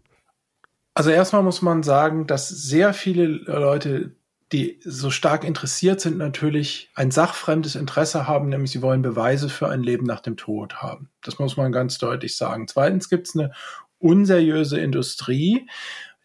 Also 1.00 1.08
erstmal 1.08 1.42
muss 1.42 1.62
man 1.62 1.82
sagen, 1.82 2.26
dass 2.26 2.50
sehr 2.50 2.92
viele 2.92 3.24
Leute 3.24 4.16
die 4.52 4.80
so 4.84 5.08
stark 5.08 5.44
interessiert 5.44 5.98
sind, 5.98 6.18
natürlich 6.18 6.90
ein 6.94 7.10
sachfremdes 7.10 7.74
Interesse 7.74 8.28
haben, 8.28 8.50
nämlich 8.50 8.72
sie 8.72 8.82
wollen 8.82 9.00
Beweise 9.00 9.48
für 9.48 9.70
ein 9.70 9.82
Leben 9.82 10.04
nach 10.04 10.20
dem 10.20 10.36
Tod 10.36 10.82
haben. 10.82 11.08
Das 11.22 11.38
muss 11.38 11.56
man 11.56 11.72
ganz 11.72 11.96
deutlich 11.96 12.36
sagen. 12.36 12.68
Zweitens 12.68 13.08
gibt 13.08 13.28
es 13.28 13.34
eine 13.34 13.52
unseriöse 13.98 14.78
Industrie, 14.78 15.66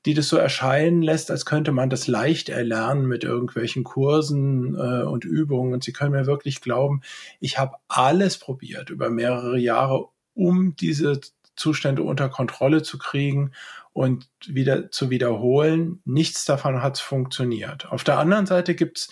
die 0.05 0.13
das 0.13 0.27
so 0.27 0.35
erscheinen 0.35 1.01
lässt, 1.01 1.31
als 1.31 1.45
könnte 1.45 1.71
man 1.71 1.89
das 1.89 2.07
leicht 2.07 2.49
erlernen 2.49 3.05
mit 3.05 3.23
irgendwelchen 3.23 3.85
Kursen 3.85 4.75
äh, 4.75 5.03
und 5.03 5.23
Übungen. 5.23 5.73
Und 5.73 5.85
Sie 5.85 5.93
können 5.93 6.11
mir 6.11 6.25
wirklich 6.25 6.59
glauben, 6.59 6.99
ich 7.39 7.57
habe 7.57 7.77
alles 7.87 8.39
probiert 8.39 8.89
über 8.89 9.09
mehrere 9.09 9.57
Jahre, 9.57 10.09
um 10.33 10.75
diese 10.75 11.21
Zustände 11.55 12.03
unter 12.03 12.27
Kontrolle 12.27 12.83
zu 12.83 12.97
kriegen 12.97 13.51
und 13.95 14.27
wieder 14.45 14.91
zu 14.91 15.09
wiederholen. 15.09 16.01
Nichts 16.03 16.43
davon 16.43 16.81
hat 16.83 16.99
funktioniert. 16.99 17.89
Auf 17.89 18.03
der 18.03 18.19
anderen 18.19 18.45
Seite 18.45 18.75
gibt's 18.75 19.09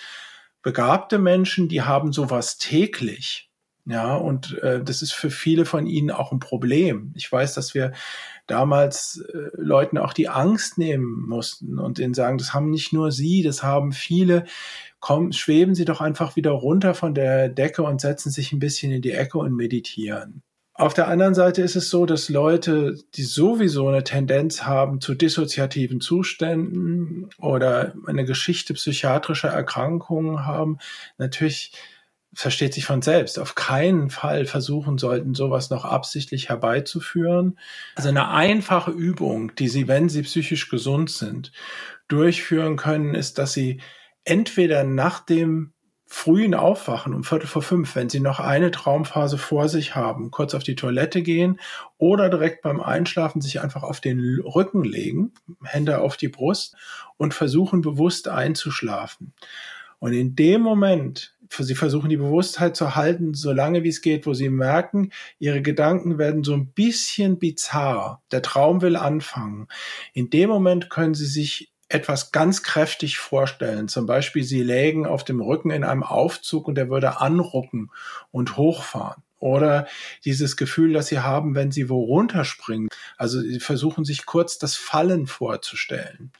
begabte 0.62 1.20
Menschen, 1.20 1.70
die 1.70 1.84
haben 1.84 2.12
sowas 2.12 2.58
täglich. 2.58 3.50
Ja, 3.86 4.16
und 4.16 4.58
äh, 4.62 4.84
das 4.84 5.02
ist 5.02 5.14
für 5.14 5.30
viele 5.30 5.64
von 5.64 5.88
ihnen 5.88 6.12
auch 6.12 6.34
ein 6.34 6.40
Problem. 6.40 7.14
Ich 7.16 7.32
weiß, 7.32 7.54
dass 7.54 7.74
wir 7.74 7.94
damals 8.46 9.24
äh, 9.34 9.50
Leuten 9.56 9.98
auch 9.98 10.12
die 10.12 10.28
Angst 10.28 10.78
nehmen 10.78 11.28
mussten 11.28 11.80
und 11.80 11.98
ihnen 11.98 12.14
sagen, 12.14 12.38
das 12.38 12.54
haben 12.54 12.70
nicht 12.70 12.92
nur 12.92 13.14
sie, 13.14 13.42
das 13.42 13.64
haben 13.64 13.94
viele. 13.94 14.44
Komm, 15.00 15.32
schweben 15.32 15.76
Sie 15.76 15.86
doch 15.86 16.02
einfach 16.02 16.36
wieder 16.36 16.52
runter 16.52 16.94
von 16.94 17.14
der 17.14 17.48
Decke 17.48 17.84
und 17.84 18.02
setzen 18.02 18.32
sich 18.32 18.52
ein 18.52 18.60
bisschen 18.60 18.92
in 18.92 19.02
die 19.02 19.12
Ecke 19.12 19.38
und 19.38 19.56
meditieren. 19.56 20.44
Auf 20.76 20.96
der 20.96 21.08
anderen 21.08 21.36
Seite 21.36 21.62
ist 21.62 21.76
es 21.76 21.90
so, 21.92 22.08
dass 22.08 22.30
Leute, 22.30 22.98
die 23.14 23.24
sowieso 23.24 23.88
eine 23.88 24.04
Tendenz 24.04 24.64
haben 24.64 25.02
zu 25.02 25.14
dissoziativen 25.14 26.02
Zuständen 26.02 27.30
oder 27.38 27.94
eine 28.08 28.26
Geschichte 28.26 28.74
psychiatrischer 28.74 29.50
Erkrankungen 29.50 30.46
haben, 30.46 30.80
natürlich 31.20 31.74
versteht 32.34 32.74
sich 32.74 32.86
von 32.86 33.04
selbst, 33.04 33.38
auf 33.38 33.54
keinen 33.54 34.10
Fall 34.10 34.46
versuchen 34.46 34.98
sollten, 34.98 35.36
sowas 35.36 35.70
noch 35.70 35.86
absichtlich 35.86 36.50
herbeizuführen. 36.50 37.60
Also 37.96 38.10
eine 38.10 38.30
einfache 38.30 38.90
Übung, 38.90 39.54
die 39.56 39.68
Sie, 39.68 39.88
wenn 39.88 40.10
Sie 40.10 40.24
psychisch 40.24 40.70
gesund 40.70 41.12
sind, 41.12 41.52
durchführen 42.08 42.76
können, 42.78 43.14
ist, 43.14 43.38
dass 43.38 43.54
Sie 43.54 43.80
entweder 44.24 44.84
nach 44.84 45.20
dem 45.20 45.74
frühen 46.14 46.54
Aufwachen 46.54 47.16
um 47.16 47.24
Viertel 47.24 47.48
vor 47.48 47.64
fünf, 47.64 47.96
wenn 47.96 48.08
Sie 48.08 48.20
noch 48.20 48.40
eine 48.40 48.70
Traumphase 48.70 49.40
vor 49.40 49.68
sich 49.68 49.96
haben, 49.96 50.30
kurz 50.30 50.54
auf 50.54 50.64
die 50.64 50.76
Toilette 50.76 51.24
gehen 51.24 51.60
oder 51.98 52.30
direkt 52.30 52.62
beim 52.62 52.80
Einschlafen 52.82 53.42
sich 53.42 53.62
einfach 53.62 53.82
auf 53.82 54.00
den 54.00 54.20
Rücken 54.46 54.84
legen, 54.84 55.34
Hände 55.64 56.00
auf 56.00 56.16
die 56.16 56.28
Brust 56.28 56.76
und 57.18 57.34
versuchen 57.34 57.82
bewusst 57.82 58.28
einzuschlafen. 58.28 59.34
Und 59.98 60.14
in 60.14 60.36
dem 60.36 60.62
Moment, 60.62 61.36
Sie 61.50 61.76
versuchen 61.76 62.10
die 62.10 62.18
Bewusstheit 62.18 62.76
zu 62.76 62.96
halten, 62.96 63.34
so 63.34 63.52
lange 63.52 63.84
wie 63.84 63.90
es 63.90 64.02
geht, 64.02 64.28
wo 64.28 64.36
Sie 64.36 64.50
merken, 64.50 65.12
Ihre 65.40 65.64
Gedanken 65.64 66.20
werden 66.20 66.44
so 66.44 66.54
ein 66.54 66.68
bisschen 66.68 67.40
bizarr. 67.40 68.22
Der 68.32 68.44
Traum 68.44 68.84
will 68.84 68.96
anfangen. 68.96 69.68
In 70.14 70.30
dem 70.30 70.50
Moment 70.50 70.92
können 70.92 71.16
Sie 71.16 71.26
sich 71.26 71.73
etwas 71.94 72.32
ganz 72.32 72.64
kräftig 72.64 73.18
vorstellen. 73.20 73.88
Zum 73.88 74.06
Beispiel, 74.06 74.44
Sie 74.44 74.64
lägen 74.64 75.06
auf 75.06 75.24
dem 75.24 75.42
Rücken 75.42 75.70
in 75.70 75.84
einem 75.84 76.04
Aufzug 76.04 76.68
und 76.68 76.76
der 76.76 76.90
würde 76.90 77.22
anrucken 77.22 77.92
und 78.32 78.58
hochfahren. 78.58 79.22
Oder 79.40 79.88
dieses 80.24 80.56
Gefühl, 80.58 80.94
das 80.94 81.08
Sie 81.08 81.20
haben, 81.20 81.54
wenn 81.54 81.72
Sie 81.72 81.90
wo 81.90 82.02
runterspringen. 82.04 82.90
Also 83.18 83.42
Sie 83.42 83.60
versuchen 83.60 84.06
sich 84.06 84.26
kurz 84.26 84.58
das 84.58 84.76
Fallen 84.76 85.28
vorzustellen. 85.28 86.32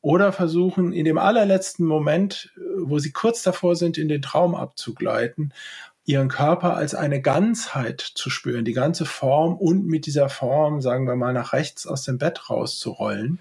Oder 0.00 0.32
versuchen 0.32 0.92
in 0.92 1.04
dem 1.04 1.18
allerletzten 1.18 1.84
Moment, 1.84 2.52
wo 2.78 3.00
Sie 3.00 3.10
kurz 3.10 3.42
davor 3.42 3.74
sind, 3.74 3.98
in 3.98 4.08
den 4.08 4.22
Traum 4.22 4.54
abzugleiten, 4.54 5.52
ihren 6.08 6.28
Körper 6.28 6.74
als 6.74 6.94
eine 6.94 7.20
Ganzheit 7.20 8.00
zu 8.00 8.30
spüren, 8.30 8.64
die 8.64 8.72
ganze 8.72 9.04
Form 9.04 9.56
und 9.56 9.86
mit 9.86 10.06
dieser 10.06 10.30
Form, 10.30 10.80
sagen 10.80 11.06
wir 11.06 11.16
mal, 11.16 11.34
nach 11.34 11.52
rechts 11.52 11.86
aus 11.86 12.02
dem 12.02 12.16
Bett 12.16 12.48
rauszurollen. 12.48 13.40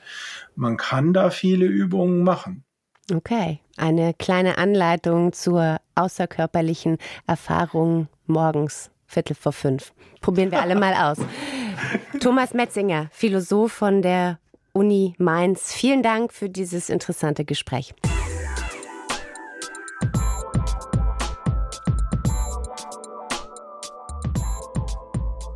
Man 0.56 0.76
kann 0.76 1.14
da 1.14 1.30
viele 1.30 1.66
Übungen 1.66 2.24
machen. 2.24 2.66
Okay, 3.14 3.62
eine 3.78 4.14
kleine 4.14 4.58
Anleitung 4.58 5.32
zur 5.32 5.78
außerkörperlichen 5.96 6.98
Erfahrung 7.26 8.10
morgens, 8.26 8.92
Viertel 9.06 9.36
vor 9.36 9.54
fünf. 9.54 9.94
Probieren 10.20 10.52
wir 10.52 10.62
alle 10.62 10.76
mal 10.76 10.94
aus. 10.94 11.20
Thomas 12.20 12.54
Metzinger, 12.54 13.08
Philosoph 13.12 13.72
von 13.72 14.02
der 14.02 14.40
Uni 14.74 15.16
Mainz, 15.18 15.72
vielen 15.72 16.04
Dank 16.04 16.34
für 16.34 16.50
dieses 16.50 16.90
interessante 16.90 17.46
Gespräch. 17.46 17.94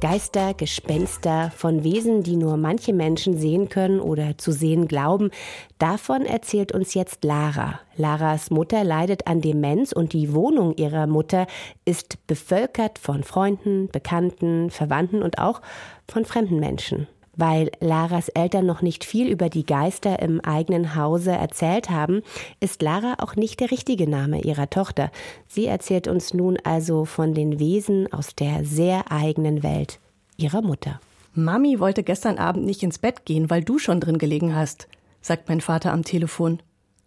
Geister, 0.01 0.55
Gespenster, 0.55 1.51
von 1.55 1.83
Wesen, 1.83 2.23
die 2.23 2.35
nur 2.35 2.57
manche 2.57 2.91
Menschen 2.91 3.37
sehen 3.37 3.69
können 3.69 3.99
oder 3.99 4.35
zu 4.35 4.51
sehen 4.51 4.87
glauben. 4.87 5.29
Davon 5.77 6.25
erzählt 6.25 6.71
uns 6.71 6.95
jetzt 6.95 7.23
Lara. 7.23 7.79
Laras 7.97 8.49
Mutter 8.49 8.83
leidet 8.83 9.27
an 9.27 9.41
Demenz 9.41 9.91
und 9.91 10.13
die 10.13 10.33
Wohnung 10.33 10.75
ihrer 10.75 11.05
Mutter 11.05 11.45
ist 11.85 12.25
bevölkert 12.25 12.97
von 12.97 13.23
Freunden, 13.23 13.89
Bekannten, 13.89 14.71
Verwandten 14.71 15.21
und 15.21 15.37
auch 15.37 15.61
von 16.09 16.25
fremden 16.25 16.59
Menschen. 16.59 17.07
Weil 17.41 17.71
Laras 17.79 18.29
Eltern 18.29 18.67
noch 18.67 18.83
nicht 18.83 19.03
viel 19.03 19.27
über 19.27 19.49
die 19.49 19.65
Geister 19.65 20.21
im 20.21 20.41
eigenen 20.41 20.93
Hause 20.93 21.31
erzählt 21.31 21.89
haben, 21.89 22.21
ist 22.59 22.83
Lara 22.83 23.15
auch 23.17 23.35
nicht 23.35 23.61
der 23.61 23.71
richtige 23.71 24.07
Name 24.07 24.43
ihrer 24.43 24.69
Tochter. 24.69 25.09
Sie 25.47 25.65
erzählt 25.65 26.07
uns 26.07 26.35
nun 26.35 26.59
also 26.63 27.03
von 27.03 27.33
den 27.33 27.57
Wesen 27.57 28.13
aus 28.13 28.35
der 28.35 28.63
sehr 28.63 29.11
eigenen 29.11 29.63
Welt 29.63 29.99
ihrer 30.37 30.61
Mutter. 30.61 31.01
Mami 31.33 31.79
wollte 31.79 32.03
gestern 32.03 32.37
Abend 32.37 32.63
nicht 32.63 32.83
ins 32.83 32.99
Bett 32.99 33.25
gehen, 33.25 33.49
weil 33.49 33.63
du 33.63 33.79
schon 33.79 33.99
drin 33.99 34.19
gelegen 34.19 34.55
hast, 34.55 34.87
sagt 35.19 35.49
mein 35.49 35.61
Vater 35.61 35.93
am 35.93 36.03
Telefon. 36.03 36.61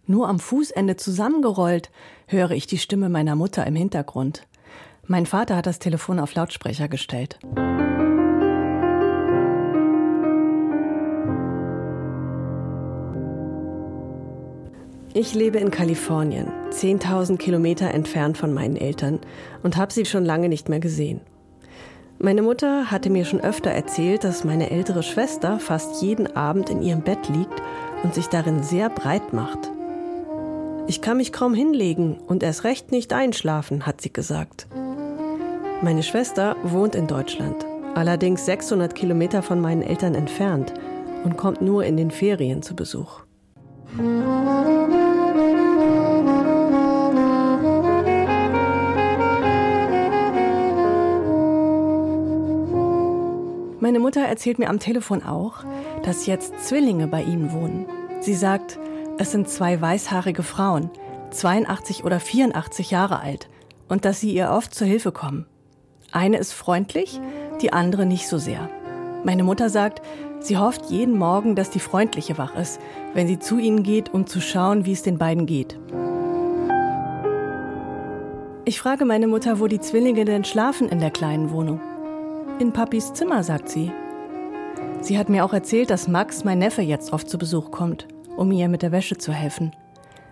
Nur 0.05 0.27
am 0.27 0.39
Fußende 0.39 0.97
zusammengerollt 0.97 1.91
höre 2.27 2.51
ich 2.51 2.67
die 2.67 2.77
Stimme 2.77 3.07
meiner 3.07 3.37
Mutter 3.37 3.65
im 3.65 3.77
Hintergrund. 3.77 4.45
Mein 5.07 5.27
Vater 5.27 5.55
hat 5.55 5.65
das 5.65 5.79
Telefon 5.79 6.19
auf 6.19 6.35
Lautsprecher 6.35 6.89
gestellt. 6.89 7.39
Ich 15.17 15.33
lebe 15.33 15.59
in 15.59 15.71
Kalifornien, 15.71 16.51
10.000 16.71 17.37
Kilometer 17.37 17.89
entfernt 17.89 18.37
von 18.37 18.53
meinen 18.53 18.75
Eltern 18.75 19.19
und 19.63 19.77
habe 19.77 19.93
sie 19.93 20.03
schon 20.03 20.25
lange 20.25 20.49
nicht 20.49 20.67
mehr 20.67 20.81
gesehen. 20.81 21.21
Meine 22.19 22.41
Mutter 22.41 22.91
hatte 22.91 23.09
mir 23.09 23.23
schon 23.23 23.39
öfter 23.39 23.71
erzählt, 23.71 24.25
dass 24.25 24.43
meine 24.43 24.71
ältere 24.71 25.03
Schwester 25.03 25.57
fast 25.57 26.01
jeden 26.01 26.35
Abend 26.35 26.69
in 26.69 26.81
ihrem 26.81 26.99
Bett 26.99 27.29
liegt 27.29 27.63
und 28.03 28.13
sich 28.13 28.27
darin 28.27 28.61
sehr 28.61 28.89
breit 28.89 29.31
macht. 29.31 29.71
Ich 30.87 30.99
kann 30.99 31.15
mich 31.15 31.31
kaum 31.31 31.53
hinlegen 31.53 32.17
und 32.27 32.43
erst 32.43 32.65
recht 32.65 32.91
nicht 32.91 33.13
einschlafen, 33.13 33.85
hat 33.85 34.01
sie 34.01 34.11
gesagt. 34.11 34.67
Meine 35.81 36.03
Schwester 36.03 36.57
wohnt 36.63 36.93
in 36.93 37.07
Deutschland, 37.07 37.65
allerdings 37.93 38.45
600 38.45 38.93
Kilometer 38.93 39.41
von 39.43 39.61
meinen 39.61 39.81
Eltern 39.81 40.13
entfernt 40.13 40.73
und 41.23 41.37
kommt 41.37 41.61
nur 41.61 41.85
in 41.85 41.95
den 41.95 42.11
Ferien 42.11 42.61
zu 42.63 42.75
Besuch. 42.75 43.24
Meine 43.97 44.09
Mutter 53.99 54.19
erzählt 54.21 54.59
mir 54.59 54.69
am 54.69 54.79
Telefon 54.79 55.23
auch, 55.23 55.63
dass 56.03 56.25
jetzt 56.25 56.59
Zwillinge 56.59 57.07
bei 57.07 57.23
ihnen 57.23 57.53
wohnen. 57.53 57.85
Sie 58.19 58.33
sagt, 58.33 58.77
es 59.17 59.31
sind 59.31 59.47
zwei 59.47 59.79
weißhaarige 59.79 60.43
Frauen, 60.43 60.89
82 61.31 62.03
oder 62.03 62.19
84 62.19 62.91
Jahre 62.91 63.21
alt, 63.21 63.47
und 63.87 64.03
dass 64.03 64.19
sie 64.19 64.33
ihr 64.33 64.49
oft 64.49 64.75
zur 64.75 64.87
Hilfe 64.87 65.13
kommen. 65.13 65.45
Eine 66.11 66.37
ist 66.37 66.51
freundlich, 66.51 67.21
die 67.61 67.71
andere 67.71 68.05
nicht 68.05 68.27
so 68.27 68.39
sehr. 68.39 68.69
Meine 69.23 69.43
Mutter 69.43 69.69
sagt, 69.69 70.01
sie 70.45 70.57
hofft 70.57 70.89
jeden 70.89 71.17
Morgen, 71.17 71.55
dass 71.55 71.69
die 71.69 71.79
freundliche 71.79 72.37
wach 72.37 72.55
ist, 72.55 72.79
wenn 73.13 73.27
sie 73.27 73.39
zu 73.39 73.57
ihnen 73.57 73.83
geht, 73.83 74.13
um 74.13 74.27
zu 74.27 74.41
schauen, 74.41 74.85
wie 74.85 74.93
es 74.93 75.03
den 75.03 75.17
beiden 75.17 75.45
geht. 75.45 75.77
Ich 78.65 78.79
frage 78.79 79.05
meine 79.05 79.27
Mutter, 79.27 79.59
wo 79.59 79.67
die 79.67 79.79
Zwillinge 79.79 80.25
denn 80.25 80.43
schlafen 80.43 80.89
in 80.89 80.99
der 80.99 81.11
kleinen 81.11 81.51
Wohnung. 81.51 81.79
In 82.59 82.71
Papis 82.71 83.13
Zimmer, 83.13 83.43
sagt 83.43 83.69
sie. 83.69 83.91
Sie 85.01 85.19
hat 85.19 85.29
mir 85.29 85.45
auch 85.45 85.53
erzählt, 85.53 85.91
dass 85.91 86.07
Max, 86.07 86.43
mein 86.43 86.59
Neffe, 86.59 86.81
jetzt 86.81 87.13
oft 87.13 87.29
zu 87.29 87.37
Besuch 87.37 87.69
kommt, 87.69 88.07
um 88.37 88.51
ihr 88.51 88.69
mit 88.69 88.81
der 88.81 88.91
Wäsche 88.91 89.17
zu 89.17 89.31
helfen. 89.31 89.71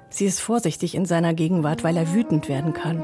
Sie 0.09 0.25
ist 0.25 0.39
vorsichtig 0.39 0.95
in 0.95 1.05
seiner 1.05 1.33
Gegenwart, 1.33 1.83
weil 1.83 1.97
er 1.97 2.13
wütend 2.13 2.49
werden 2.49 2.73
kann. 2.73 3.03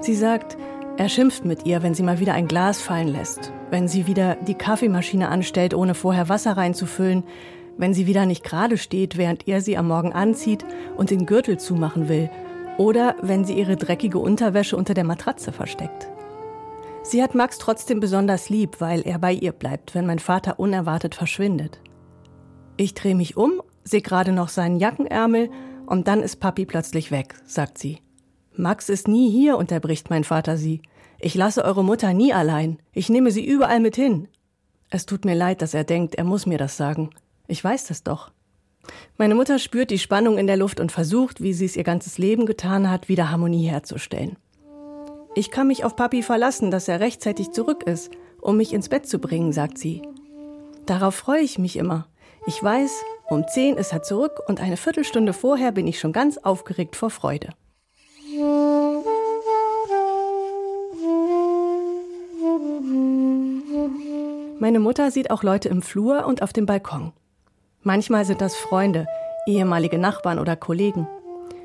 Sie 0.00 0.14
sagt, 0.14 0.56
er 0.96 1.08
schimpft 1.08 1.44
mit 1.44 1.66
ihr, 1.66 1.82
wenn 1.82 1.94
sie 1.94 2.02
mal 2.02 2.20
wieder 2.20 2.34
ein 2.34 2.48
Glas 2.48 2.80
fallen 2.80 3.08
lässt, 3.08 3.52
wenn 3.70 3.88
sie 3.88 4.06
wieder 4.06 4.36
die 4.36 4.54
Kaffeemaschine 4.54 5.28
anstellt, 5.28 5.74
ohne 5.74 5.94
vorher 5.94 6.28
Wasser 6.28 6.56
reinzufüllen, 6.56 7.24
wenn 7.78 7.94
sie 7.94 8.06
wieder 8.06 8.26
nicht 8.26 8.44
gerade 8.44 8.76
steht, 8.76 9.16
während 9.16 9.48
er 9.48 9.60
sie 9.60 9.76
am 9.76 9.88
Morgen 9.88 10.12
anzieht 10.12 10.64
und 10.96 11.10
den 11.10 11.26
Gürtel 11.26 11.58
zumachen 11.58 12.08
will, 12.08 12.30
oder 12.78 13.16
wenn 13.22 13.44
sie 13.44 13.54
ihre 13.54 13.76
dreckige 13.76 14.18
Unterwäsche 14.18 14.76
unter 14.76 14.94
der 14.94 15.04
Matratze 15.04 15.52
versteckt. 15.52 16.08
Sie 17.02 17.22
hat 17.22 17.34
Max 17.34 17.58
trotzdem 17.58 17.98
besonders 17.98 18.48
lieb, 18.48 18.80
weil 18.80 19.02
er 19.02 19.18
bei 19.18 19.32
ihr 19.32 19.52
bleibt, 19.52 19.94
wenn 19.94 20.06
mein 20.06 20.20
Vater 20.20 20.60
unerwartet 20.60 21.14
verschwindet. 21.14 21.80
Ich 22.76 22.94
drehe 22.94 23.14
mich 23.14 23.36
um, 23.36 23.60
sehe 23.82 24.02
gerade 24.02 24.32
noch 24.32 24.48
seinen 24.48 24.78
Jackenärmel 24.78 25.50
und 25.86 26.06
dann 26.06 26.22
ist 26.22 26.36
Papi 26.36 26.64
plötzlich 26.64 27.10
weg, 27.10 27.34
sagt 27.44 27.78
sie. 27.78 28.01
Max 28.54 28.88
ist 28.88 29.08
nie 29.08 29.30
hier, 29.30 29.56
unterbricht 29.56 30.10
mein 30.10 30.24
Vater 30.24 30.56
sie. 30.56 30.82
Ich 31.18 31.34
lasse 31.34 31.64
eure 31.64 31.84
Mutter 31.84 32.12
nie 32.12 32.32
allein. 32.32 32.78
Ich 32.92 33.08
nehme 33.08 33.30
sie 33.30 33.44
überall 33.44 33.80
mit 33.80 33.96
hin. 33.96 34.28
Es 34.90 35.06
tut 35.06 35.24
mir 35.24 35.34
leid, 35.34 35.62
dass 35.62 35.72
er 35.72 35.84
denkt, 35.84 36.16
er 36.16 36.24
muss 36.24 36.46
mir 36.46 36.58
das 36.58 36.76
sagen. 36.76 37.10
Ich 37.46 37.62
weiß 37.62 37.86
das 37.86 38.02
doch. 38.02 38.30
Meine 39.16 39.34
Mutter 39.34 39.58
spürt 39.58 39.90
die 39.90 39.98
Spannung 39.98 40.36
in 40.36 40.46
der 40.46 40.56
Luft 40.56 40.80
und 40.80 40.92
versucht, 40.92 41.40
wie 41.40 41.52
sie 41.52 41.64
es 41.64 41.76
ihr 41.76 41.84
ganzes 41.84 42.18
Leben 42.18 42.46
getan 42.46 42.90
hat, 42.90 43.08
wieder 43.08 43.30
Harmonie 43.30 43.68
herzustellen. 43.68 44.36
Ich 45.34 45.50
kann 45.50 45.68
mich 45.68 45.84
auf 45.84 45.96
Papi 45.96 46.22
verlassen, 46.22 46.70
dass 46.70 46.88
er 46.88 47.00
rechtzeitig 47.00 47.52
zurück 47.52 47.84
ist, 47.84 48.10
um 48.40 48.56
mich 48.56 48.74
ins 48.74 48.90
Bett 48.90 49.06
zu 49.06 49.18
bringen, 49.18 49.52
sagt 49.52 49.78
sie. 49.78 50.02
Darauf 50.84 51.14
freue 51.14 51.40
ich 51.40 51.58
mich 51.58 51.76
immer. 51.76 52.06
Ich 52.46 52.62
weiß, 52.62 52.92
um 53.30 53.46
zehn 53.48 53.76
ist 53.76 53.92
er 53.92 54.02
zurück 54.02 54.40
und 54.46 54.60
eine 54.60 54.76
Viertelstunde 54.76 55.32
vorher 55.32 55.72
bin 55.72 55.86
ich 55.86 56.00
schon 56.00 56.12
ganz 56.12 56.36
aufgeregt 56.38 56.96
vor 56.96 57.08
Freude. 57.08 57.50
Meine 64.58 64.80
Mutter 64.80 65.10
sieht 65.10 65.30
auch 65.30 65.42
Leute 65.42 65.68
im 65.68 65.82
Flur 65.82 66.24
und 66.26 66.40
auf 66.40 66.54
dem 66.54 66.64
Balkon. 66.64 67.12
Manchmal 67.82 68.24
sind 68.24 68.40
das 68.40 68.56
Freunde, 68.56 69.06
ehemalige 69.46 69.98
Nachbarn 69.98 70.38
oder 70.38 70.56
Kollegen. 70.56 71.06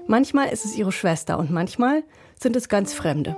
Manchmal 0.08 0.50
ist 0.50 0.66
es 0.66 0.78
ihre 0.78 0.92
Schwester 0.92 1.40
und 1.40 1.52
manchmal 1.52 2.04
sind 2.38 2.56
es 2.56 2.68
ganz 2.68 2.94
Fremde. 2.94 3.38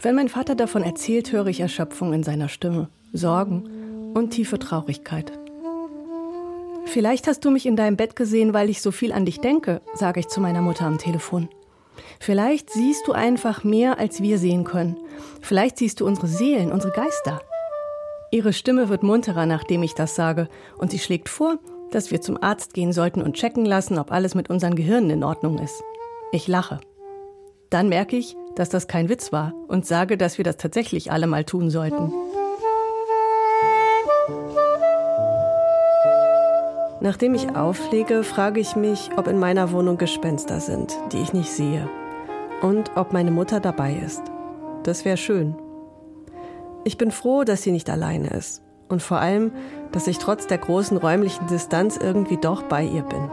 Wenn 0.00 0.16
mein 0.16 0.28
Vater 0.28 0.56
davon 0.56 0.82
erzählt, 0.82 1.30
höre 1.30 1.46
ich 1.46 1.60
Erschöpfung 1.60 2.12
in 2.12 2.24
seiner 2.24 2.48
Stimme, 2.48 2.88
Sorgen 3.12 4.12
und 4.14 4.30
tiefe 4.30 4.58
Traurigkeit. 4.58 5.30
Vielleicht 6.86 7.28
hast 7.28 7.44
du 7.44 7.50
mich 7.50 7.66
in 7.66 7.76
deinem 7.76 7.96
Bett 7.96 8.16
gesehen, 8.16 8.54
weil 8.54 8.70
ich 8.70 8.80
so 8.82 8.90
viel 8.90 9.12
an 9.12 9.24
dich 9.24 9.40
denke, 9.40 9.82
sage 9.94 10.20
ich 10.20 10.28
zu 10.28 10.40
meiner 10.40 10.62
Mutter 10.62 10.86
am 10.86 10.98
Telefon. 10.98 11.48
Vielleicht 12.20 12.70
siehst 12.70 13.06
du 13.06 13.12
einfach 13.12 13.64
mehr, 13.64 13.98
als 13.98 14.22
wir 14.22 14.38
sehen 14.38 14.64
können. 14.64 14.96
Vielleicht 15.40 15.78
siehst 15.78 16.00
du 16.00 16.06
unsere 16.06 16.26
Seelen, 16.26 16.72
unsere 16.72 16.92
Geister. 16.92 17.40
Ihre 18.30 18.52
Stimme 18.52 18.88
wird 18.88 19.02
munterer, 19.02 19.46
nachdem 19.46 19.82
ich 19.82 19.94
das 19.94 20.14
sage, 20.14 20.48
und 20.76 20.90
sie 20.90 20.98
schlägt 20.98 21.28
vor, 21.28 21.58
dass 21.90 22.10
wir 22.10 22.20
zum 22.20 22.42
Arzt 22.42 22.74
gehen 22.74 22.92
sollten 22.92 23.22
und 23.22 23.34
checken 23.34 23.64
lassen, 23.64 23.98
ob 23.98 24.12
alles 24.12 24.34
mit 24.34 24.50
unseren 24.50 24.74
Gehirnen 24.74 25.10
in 25.10 25.24
Ordnung 25.24 25.58
ist. 25.58 25.82
Ich 26.32 26.46
lache. 26.46 26.80
Dann 27.70 27.88
merke 27.88 28.16
ich, 28.16 28.36
dass 28.54 28.68
das 28.68 28.88
kein 28.88 29.08
Witz 29.08 29.32
war 29.32 29.54
und 29.68 29.86
sage, 29.86 30.18
dass 30.18 30.36
wir 30.36 30.44
das 30.44 30.56
tatsächlich 30.56 31.10
alle 31.12 31.26
mal 31.26 31.44
tun 31.44 31.70
sollten. 31.70 32.12
Nachdem 37.00 37.34
ich 37.34 37.54
auflege, 37.54 38.24
frage 38.24 38.60
ich 38.60 38.74
mich, 38.74 39.10
ob 39.16 39.28
in 39.28 39.38
meiner 39.38 39.70
Wohnung 39.70 39.98
Gespenster 39.98 40.60
sind, 40.60 40.96
die 41.12 41.18
ich 41.18 41.32
nicht 41.32 41.52
sehe. 41.52 41.88
Und 42.60 42.90
ob 42.96 43.12
meine 43.12 43.30
Mutter 43.30 43.60
dabei 43.60 43.94
ist. 44.04 44.22
Das 44.82 45.04
wäre 45.04 45.16
schön. 45.16 45.54
Ich 46.84 46.98
bin 46.98 47.10
froh, 47.10 47.44
dass 47.44 47.62
sie 47.62 47.70
nicht 47.70 47.88
alleine 47.88 48.30
ist. 48.30 48.62
Und 48.88 49.02
vor 49.02 49.18
allem, 49.18 49.52
dass 49.92 50.06
ich 50.06 50.18
trotz 50.18 50.46
der 50.46 50.58
großen 50.58 50.96
räumlichen 50.96 51.46
Distanz 51.46 51.96
irgendwie 51.96 52.38
doch 52.38 52.62
bei 52.62 52.82
ihr 52.82 53.02
bin. 53.02 53.30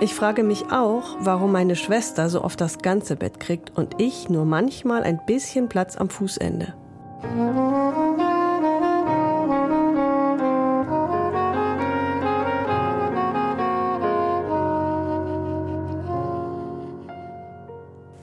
Ich 0.00 0.14
frage 0.14 0.42
mich 0.42 0.70
auch, 0.70 1.16
warum 1.20 1.52
meine 1.52 1.76
Schwester 1.76 2.28
so 2.28 2.44
oft 2.44 2.60
das 2.60 2.78
ganze 2.78 3.16
Bett 3.16 3.40
kriegt 3.40 3.76
und 3.76 4.00
ich 4.00 4.28
nur 4.28 4.44
manchmal 4.44 5.02
ein 5.02 5.20
bisschen 5.26 5.68
Platz 5.68 5.96
am 5.96 6.10
Fußende. 6.10 6.74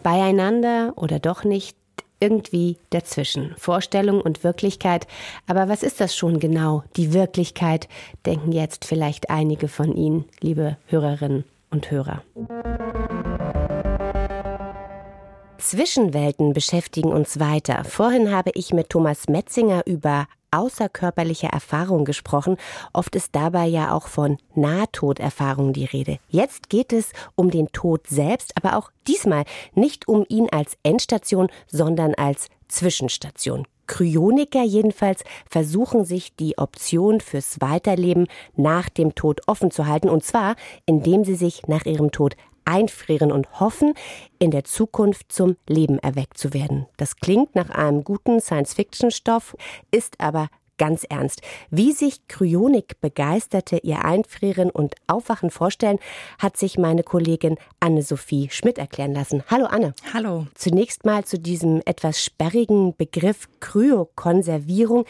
Beieinander 0.04 0.94
oder 0.96 1.20
doch 1.20 1.44
nicht, 1.44 1.76
irgendwie 2.22 2.78
dazwischen. 2.92 3.56
Vorstellung 3.58 4.22
und 4.22 4.44
Wirklichkeit. 4.44 5.08
Aber 5.48 5.68
was 5.68 5.84
ist 5.84 6.00
das 6.00 6.16
schon 6.16 6.40
genau, 6.40 6.84
die 6.96 7.14
Wirklichkeit, 7.14 7.90
denken 8.26 8.52
jetzt 8.52 8.86
vielleicht 8.86 9.30
einige 9.30 9.68
von 9.68 9.96
Ihnen, 9.96 10.26
liebe 10.40 10.78
Hörerinnen 10.88 11.44
und 11.72 11.90
Hörer. 11.90 12.22
Zwischenwelten 15.58 16.54
beschäftigen 16.54 17.12
uns 17.12 17.40
weiter. 17.40 17.84
Vorhin 17.84 18.32
habe 18.32 18.52
ich 18.56 18.74
mit 18.74 18.90
Thomas 18.90 19.28
Metzinger 19.28 19.84
über 19.86 20.28
außerkörperliche 20.52 21.48
Erfahrung 21.48 22.06
gesprochen. 22.06 22.58
Oft 22.94 23.16
ist 23.16 23.36
dabei 23.36 23.66
ja 23.66 23.94
auch 23.94 24.08
von 24.08 24.38
Nahtoderfahrung 24.56 25.74
die 25.74 25.86
Rede. 25.86 26.20
Jetzt 26.30 26.70
geht 26.70 26.94
es 26.94 27.12
um 27.36 27.50
den 27.50 27.72
Tod 27.72 28.08
selbst, 28.08 28.54
aber 28.56 28.78
auch 28.78 28.92
diesmal 29.08 29.46
nicht 29.74 30.08
um 30.08 30.26
ihn 30.30 30.50
als 30.52 30.78
Endstation, 30.84 31.50
sondern 31.68 32.14
als 32.16 32.50
Zwischenstation. 32.68 33.66
Kryoniker 33.88 34.64
jedenfalls 34.64 35.26
versuchen 35.50 36.06
sich 36.06 36.34
die 36.38 36.58
Option 36.58 37.20
fürs 37.20 37.60
Weiterleben 37.60 38.28
nach 38.56 38.88
dem 38.88 39.16
Tod 39.16 39.42
offen 39.48 39.70
zu 39.70 39.86
halten, 39.86 40.08
und 40.08 40.24
zwar 40.24 40.56
indem 40.86 41.26
sie 41.26 41.36
sich 41.36 41.64
nach 41.68 41.86
ihrem 41.86 42.12
Tod 42.12 42.38
einfrieren 42.66 43.32
und 43.32 43.60
hoffen, 43.60 43.94
in 44.40 44.52
der 44.52 44.64
Zukunft 44.64 45.32
zum 45.32 45.58
Leben 45.68 46.00
erweckt 46.00 46.38
zu 46.38 46.54
werden. 46.54 46.88
Das 46.98 47.16
klingt 47.18 47.56
nach 47.56 47.70
einem 47.70 48.04
guten 48.04 48.40
Science-Fiction-Stoff, 48.40 49.56
ist 49.92 50.20
aber 50.20 50.50
ganz 50.82 51.04
ernst. 51.04 51.42
Wie 51.70 51.92
sich 51.92 52.28
Kryonik-Begeisterte 52.28 53.78
ihr 53.84 54.04
Einfrieren 54.04 54.72
und 54.72 54.96
Aufwachen 55.06 55.52
vorstellen, 55.52 56.00
hat 56.40 56.58
sich 56.58 56.80
meine 56.80 57.04
Kollegin 57.04 57.58
Anne-Sophie 57.80 58.50
Schmidt 58.50 58.80
erklären 58.80 59.14
lassen. 59.14 59.44
Hallo 59.48 59.66
Anne. 59.66 59.94
Hallo. 60.12 60.48
Zunächst 60.56 61.06
mal 61.06 61.24
zu 61.24 61.38
diesem 61.38 61.84
etwas 61.86 62.24
sperrigen 62.24 62.96
Begriff 62.96 63.48
Kryokonservierung. 63.60 65.06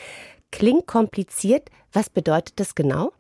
Klingt 0.52 0.88
kompliziert. 0.88 1.70
Was 1.94 2.10
bedeutet 2.10 2.60
das 2.60 2.76
genau? 2.76 3.12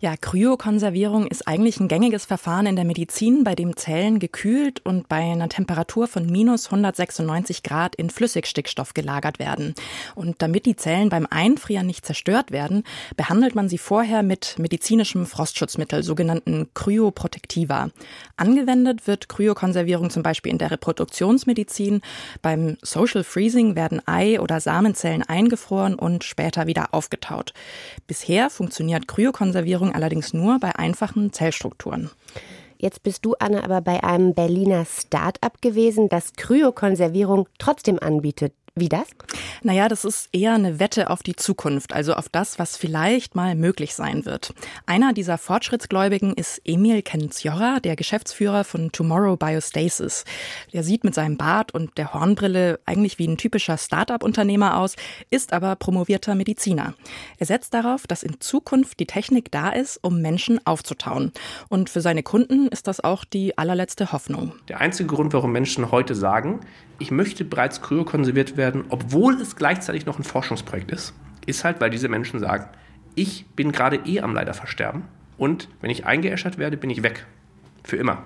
Ja, 0.00 0.16
Kryokonservierung 0.16 1.26
ist 1.26 1.46
eigentlich 1.48 1.80
ein 1.80 1.88
gängiges 1.88 2.24
Verfahren 2.24 2.66
in 2.66 2.76
der 2.76 2.84
Medizin, 2.84 3.44
bei 3.44 3.54
dem 3.54 3.76
Zellen 3.76 4.18
gekühlt 4.18 4.84
und 4.84 5.08
bei 5.08 5.16
einer 5.16 5.48
Temperatur 5.48 6.06
von 6.06 6.26
minus 6.26 6.66
196 6.66 7.62
Grad 7.62 7.94
in 7.96 8.10
Flüssigstickstoff 8.10 8.94
gelagert 8.94 9.38
werden. 9.38 9.74
Und 10.14 10.40
damit 10.40 10.66
die 10.66 10.76
Zellen 10.76 11.08
beim 11.08 11.26
Einfrieren 11.28 11.86
nicht 11.86 12.06
zerstört 12.06 12.50
werden, 12.50 12.84
behandelt 13.16 13.54
man 13.54 13.68
sie 13.68 13.78
vorher 13.78 14.22
mit 14.22 14.56
medizinischem 14.58 15.26
Frostschutzmittel, 15.26 16.02
sogenannten 16.02 16.68
Kryoprotektiva. 16.74 17.90
Angewendet 18.36 19.06
wird 19.06 19.28
Kryokonservierung 19.28 20.10
zum 20.10 20.22
Beispiel 20.22 20.52
in 20.52 20.58
der 20.58 20.70
Reproduktionsmedizin. 20.70 22.02
Beim 22.40 22.76
Social 22.82 23.24
Freezing 23.24 23.74
werden 23.74 24.00
Ei- 24.06 24.40
oder 24.40 24.60
Samenzellen 24.60 25.22
eingefroren 25.22 25.94
und 25.94 26.24
später 26.24 26.66
wieder 26.66 26.94
aufgetaut. 26.94 27.52
Bisher 28.18 28.50
funktioniert 28.50 29.06
Kryokonservierung 29.06 29.94
allerdings 29.94 30.34
nur 30.34 30.58
bei 30.58 30.74
einfachen 30.74 31.32
Zellstrukturen. 31.32 32.10
Jetzt 32.76 33.04
bist 33.04 33.24
du, 33.24 33.34
Anne, 33.38 33.62
aber 33.62 33.80
bei 33.80 34.02
einem 34.02 34.34
Berliner 34.34 34.84
Start-up 34.86 35.62
gewesen, 35.62 36.08
das 36.08 36.32
Kryokonservierung 36.32 37.48
trotzdem 37.60 38.00
anbietet. 38.00 38.54
Wie 38.78 38.88
das? 38.88 39.08
Naja, 39.62 39.88
das 39.88 40.04
ist 40.04 40.28
eher 40.32 40.54
eine 40.54 40.78
Wette 40.78 41.10
auf 41.10 41.24
die 41.24 41.34
Zukunft, 41.34 41.92
also 41.92 42.14
auf 42.14 42.28
das, 42.28 42.60
was 42.60 42.76
vielleicht 42.76 43.34
mal 43.34 43.56
möglich 43.56 43.94
sein 43.94 44.24
wird. 44.24 44.54
Einer 44.86 45.12
dieser 45.12 45.36
Fortschrittsgläubigen 45.36 46.32
ist 46.34 46.60
Emil 46.64 47.02
Kenzjora, 47.02 47.80
der 47.80 47.96
Geschäftsführer 47.96 48.62
von 48.62 48.92
Tomorrow 48.92 49.36
Biostasis. 49.36 50.24
Der 50.72 50.84
sieht 50.84 51.02
mit 51.02 51.14
seinem 51.14 51.36
Bart 51.36 51.74
und 51.74 51.98
der 51.98 52.14
Hornbrille 52.14 52.78
eigentlich 52.86 53.18
wie 53.18 53.26
ein 53.26 53.36
typischer 53.36 53.78
Start-up-Unternehmer 53.78 54.78
aus, 54.78 54.94
ist 55.30 55.52
aber 55.52 55.74
promovierter 55.74 56.36
Mediziner. 56.36 56.94
Er 57.38 57.46
setzt 57.46 57.74
darauf, 57.74 58.06
dass 58.06 58.22
in 58.22 58.40
Zukunft 58.40 59.00
die 59.00 59.06
Technik 59.06 59.50
da 59.50 59.70
ist, 59.70 59.98
um 60.02 60.22
Menschen 60.22 60.64
aufzutauen. 60.66 61.32
Und 61.68 61.90
für 61.90 62.00
seine 62.00 62.22
Kunden 62.22 62.68
ist 62.68 62.86
das 62.86 63.02
auch 63.02 63.24
die 63.24 63.58
allerletzte 63.58 64.12
Hoffnung. 64.12 64.52
Der 64.68 64.80
einzige 64.80 65.08
Grund, 65.08 65.32
warum 65.32 65.50
Menschen 65.50 65.90
heute 65.90 66.14
sagen, 66.14 66.60
ich 66.98 67.10
möchte 67.10 67.44
bereits 67.44 67.80
kryokonserviert 67.80 68.56
werden, 68.56 68.84
obwohl 68.88 69.40
es 69.40 69.56
gleichzeitig 69.56 70.06
noch 70.06 70.18
ein 70.18 70.24
Forschungsprojekt 70.24 70.90
ist, 70.90 71.14
ist 71.46 71.64
halt, 71.64 71.80
weil 71.80 71.90
diese 71.90 72.08
Menschen 72.08 72.40
sagen, 72.40 72.68
ich 73.14 73.46
bin 73.54 73.72
gerade 73.72 73.96
eh 74.04 74.20
am 74.20 74.34
leider 74.34 74.54
versterben 74.54 75.04
und 75.36 75.68
wenn 75.80 75.90
ich 75.90 76.06
eingeäschert 76.06 76.58
werde, 76.58 76.76
bin 76.76 76.90
ich 76.90 77.02
weg. 77.02 77.26
Für 77.84 77.96
immer. 77.96 78.22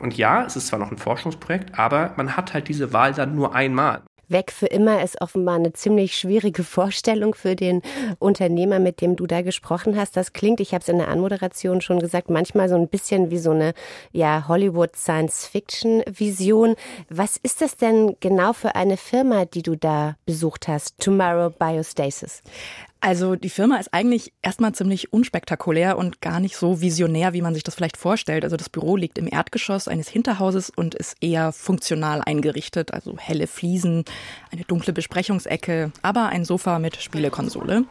Und 0.00 0.16
ja, 0.16 0.44
es 0.44 0.56
ist 0.56 0.68
zwar 0.68 0.78
noch 0.78 0.90
ein 0.90 0.98
Forschungsprojekt, 0.98 1.78
aber 1.78 2.14
man 2.16 2.36
hat 2.36 2.54
halt 2.54 2.68
diese 2.68 2.92
Wahl 2.92 3.12
dann 3.12 3.34
nur 3.34 3.54
einmal. 3.54 4.02
Weg 4.30 4.52
für 4.52 4.66
immer 4.66 5.02
ist 5.02 5.20
offenbar 5.20 5.56
eine 5.56 5.72
ziemlich 5.72 6.16
schwierige 6.16 6.64
Vorstellung 6.64 7.34
für 7.34 7.56
den 7.56 7.82
Unternehmer, 8.18 8.78
mit 8.78 9.00
dem 9.00 9.16
du 9.16 9.26
da 9.26 9.42
gesprochen 9.42 9.96
hast. 9.96 10.16
Das 10.16 10.32
klingt, 10.32 10.60
ich 10.60 10.72
habe 10.72 10.82
es 10.82 10.88
in 10.88 10.98
der 10.98 11.08
Anmoderation 11.08 11.80
schon 11.80 12.00
gesagt, 12.00 12.30
manchmal 12.30 12.68
so 12.68 12.76
ein 12.76 12.88
bisschen 12.88 13.30
wie 13.30 13.38
so 13.38 13.50
eine 13.50 13.74
ja, 14.12 14.46
Hollywood 14.48 14.96
Science-Fiction-Vision. 14.96 16.76
Was 17.08 17.36
ist 17.36 17.60
das 17.60 17.76
denn 17.76 18.16
genau 18.20 18.52
für 18.52 18.74
eine 18.74 18.96
Firma, 18.96 19.44
die 19.44 19.62
du 19.62 19.76
da 19.76 20.16
besucht 20.26 20.68
hast? 20.68 20.98
Tomorrow 21.00 21.50
Biostasis. 21.50 22.42
Also 23.02 23.34
die 23.34 23.48
Firma 23.48 23.78
ist 23.78 23.94
eigentlich 23.94 24.32
erstmal 24.42 24.74
ziemlich 24.74 25.10
unspektakulär 25.12 25.96
und 25.96 26.20
gar 26.20 26.38
nicht 26.38 26.56
so 26.56 26.82
visionär, 26.82 27.32
wie 27.32 27.40
man 27.40 27.54
sich 27.54 27.62
das 27.62 27.74
vielleicht 27.74 27.96
vorstellt. 27.96 28.44
Also 28.44 28.58
das 28.58 28.68
Büro 28.68 28.96
liegt 28.96 29.16
im 29.16 29.26
Erdgeschoss 29.26 29.88
eines 29.88 30.08
Hinterhauses 30.08 30.68
und 30.68 30.94
ist 30.94 31.16
eher 31.22 31.52
funktional 31.52 32.20
eingerichtet. 32.24 32.92
Also 32.92 33.16
helle 33.16 33.46
Fliesen, 33.46 34.04
eine 34.52 34.64
dunkle 34.64 34.92
Besprechungsecke, 34.92 35.92
aber 36.02 36.26
ein 36.26 36.44
Sofa 36.44 36.78
mit 36.78 36.96
Spielekonsole. 36.96 37.84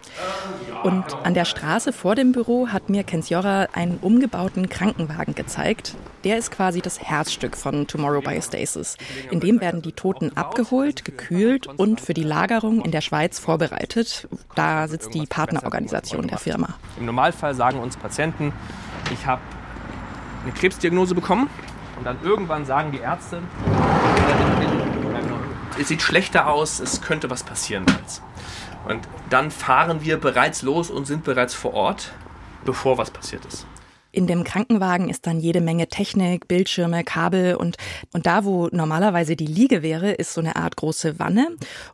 Und 0.83 1.05
an 1.23 1.33
der 1.33 1.45
Straße 1.45 1.91
vor 1.91 2.13
dem 2.13 2.31
Büro 2.31 2.67
hat 2.67 2.89
mir 2.89 3.03
Kensiora 3.03 3.67
einen 3.73 3.97
umgebauten 3.97 4.69
Krankenwagen 4.69 5.33
gezeigt. 5.33 5.95
Der 6.23 6.37
ist 6.37 6.51
quasi 6.51 6.81
das 6.81 6.99
Herzstück 6.99 7.55
von 7.55 7.87
Tomorrow 7.87 8.21
Biostasis. 8.21 8.97
In 9.31 9.39
dem 9.39 9.61
werden 9.61 9.81
die 9.81 9.93
Toten 9.93 10.35
abgeholt, 10.35 11.05
gekühlt 11.05 11.67
und 11.67 12.01
für 12.01 12.13
die 12.13 12.23
Lagerung 12.23 12.83
in 12.83 12.91
der 12.91 13.01
Schweiz 13.01 13.39
vorbereitet. 13.39 14.27
Da 14.55 14.87
sitzt 14.87 15.13
die 15.13 15.25
Partnerorganisation 15.25 16.27
der 16.27 16.37
Firma. 16.37 16.75
Im 16.99 17.05
Normalfall 17.05 17.55
sagen 17.55 17.79
uns 17.79 17.95
Patienten, 17.95 18.51
ich 19.13 19.25
habe 19.25 19.41
eine 20.43 20.51
Krebsdiagnose 20.51 21.15
bekommen 21.15 21.49
und 21.97 22.05
dann 22.05 22.17
irgendwann 22.23 22.65
sagen 22.65 22.91
die 22.91 22.99
Ärzte, 22.99 23.41
es 25.79 25.87
sieht 25.87 26.01
schlechter 26.01 26.47
aus, 26.47 26.81
es 26.81 27.01
könnte 27.01 27.29
was 27.29 27.43
passieren. 27.43 27.85
Und 28.87 29.07
dann 29.29 29.51
fahren 29.51 30.01
wir 30.01 30.17
bereits 30.17 30.61
los 30.63 30.89
und 30.89 31.05
sind 31.05 31.23
bereits 31.23 31.53
vor 31.53 31.73
Ort, 31.73 32.11
bevor 32.65 32.97
was 32.97 33.11
passiert 33.11 33.45
ist. 33.45 33.65
In 34.11 34.25
dem 34.25 34.43
Krankenwagen 34.43 35.09
ist 35.09 35.27
dann 35.27 35.39
jede 35.39 35.61
Menge 35.61 35.87
Technik, 35.87 36.47
Bildschirme, 36.47 37.03
Kabel 37.03 37.55
und, 37.55 37.77
und 38.11 38.25
da, 38.25 38.43
wo 38.43 38.67
normalerweise 38.71 39.35
die 39.35 39.45
Liege 39.45 39.83
wäre, 39.83 40.11
ist 40.11 40.33
so 40.33 40.41
eine 40.41 40.55
Art 40.55 40.75
große 40.75 41.19
Wanne. 41.19 41.47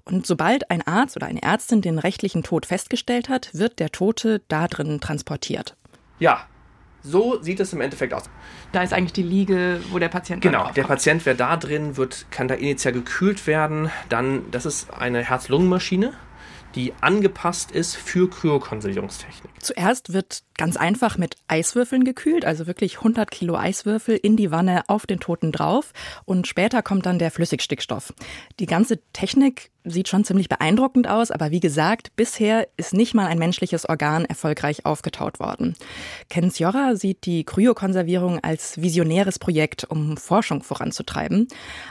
Und 0.05 0.25
sobald 0.25 0.71
ein 0.71 0.81
Arzt 0.81 1.17
oder 1.17 1.27
eine 1.27 1.43
Ärztin 1.43 1.81
den 1.81 1.99
rechtlichen 1.99 2.43
Tod 2.43 2.65
festgestellt 2.65 3.27
hat, 3.27 3.49
wird 3.53 3.79
der 3.79 3.91
Tote 3.91 4.41
da 4.47 4.67
drin 4.67 5.01
transportiert. 5.01 5.75
Ja, 6.19 6.45
so 7.03 7.41
sieht 7.41 7.59
es 7.59 7.73
im 7.73 7.81
Endeffekt 7.81 8.13
aus. 8.13 8.23
Da 8.71 8.81
ist 8.81 8.93
eigentlich 8.93 9.13
die 9.13 9.23
Liege, 9.23 9.81
wo 9.91 9.99
der 9.99 10.09
Patient 10.09 10.41
Genau, 10.41 10.71
der 10.71 10.83
Patient 10.83 11.25
wäre 11.25 11.35
da 11.35 11.57
drin, 11.57 11.97
wird, 11.97 12.25
kann 12.31 12.47
da 12.47 12.55
initial 12.55 12.93
gekühlt 12.93 13.45
werden. 13.45 13.91
Dann, 14.09 14.49
das 14.51 14.65
ist 14.65 14.91
eine 14.93 15.21
Herz-Lungen-Maschine 15.21 16.13
die 16.75 16.93
angepasst 17.01 17.71
ist 17.71 17.95
für 17.95 18.29
Kryokonservierungstechnik. 18.29 19.51
Zuerst 19.59 20.13
wird 20.13 20.43
ganz 20.57 20.77
einfach 20.77 21.17
mit 21.17 21.37
Eiswürfeln 21.47 22.03
gekühlt, 22.03 22.45
also 22.45 22.67
wirklich 22.67 22.97
100 22.97 23.31
Kilo 23.31 23.55
Eiswürfel 23.55 24.17
in 24.17 24.35
die 24.35 24.51
Wanne 24.51 24.83
auf 24.87 25.07
den 25.07 25.19
Toten 25.19 25.51
drauf 25.51 25.93
und 26.25 26.47
später 26.47 26.83
kommt 26.83 27.05
dann 27.05 27.19
der 27.19 27.31
Flüssigstickstoff. 27.31 28.13
Die 28.59 28.65
ganze 28.65 28.99
Technik 29.13 29.71
sieht 29.85 30.07
schon 30.07 30.23
ziemlich 30.23 30.49
beeindruckend 30.49 31.07
aus, 31.07 31.31
aber 31.31 31.51
wie 31.51 31.59
gesagt, 31.59 32.15
bisher 32.15 32.67
ist 32.77 32.93
nicht 32.93 33.13
mal 33.13 33.27
ein 33.27 33.39
menschliches 33.39 33.87
Organ 33.87 34.25
erfolgreich 34.25 34.85
aufgetaut 34.85 35.39
worden. 35.39 35.75
Ken 36.29 36.51
Sciorra 36.51 36.95
sieht 36.95 37.25
die 37.25 37.43
Kryokonservierung 37.43 38.39
als 38.43 38.81
visionäres 38.81 39.39
Projekt, 39.39 39.85
um 39.85 40.17
Forschung 40.17 40.63
voranzutreiben. 40.63 41.47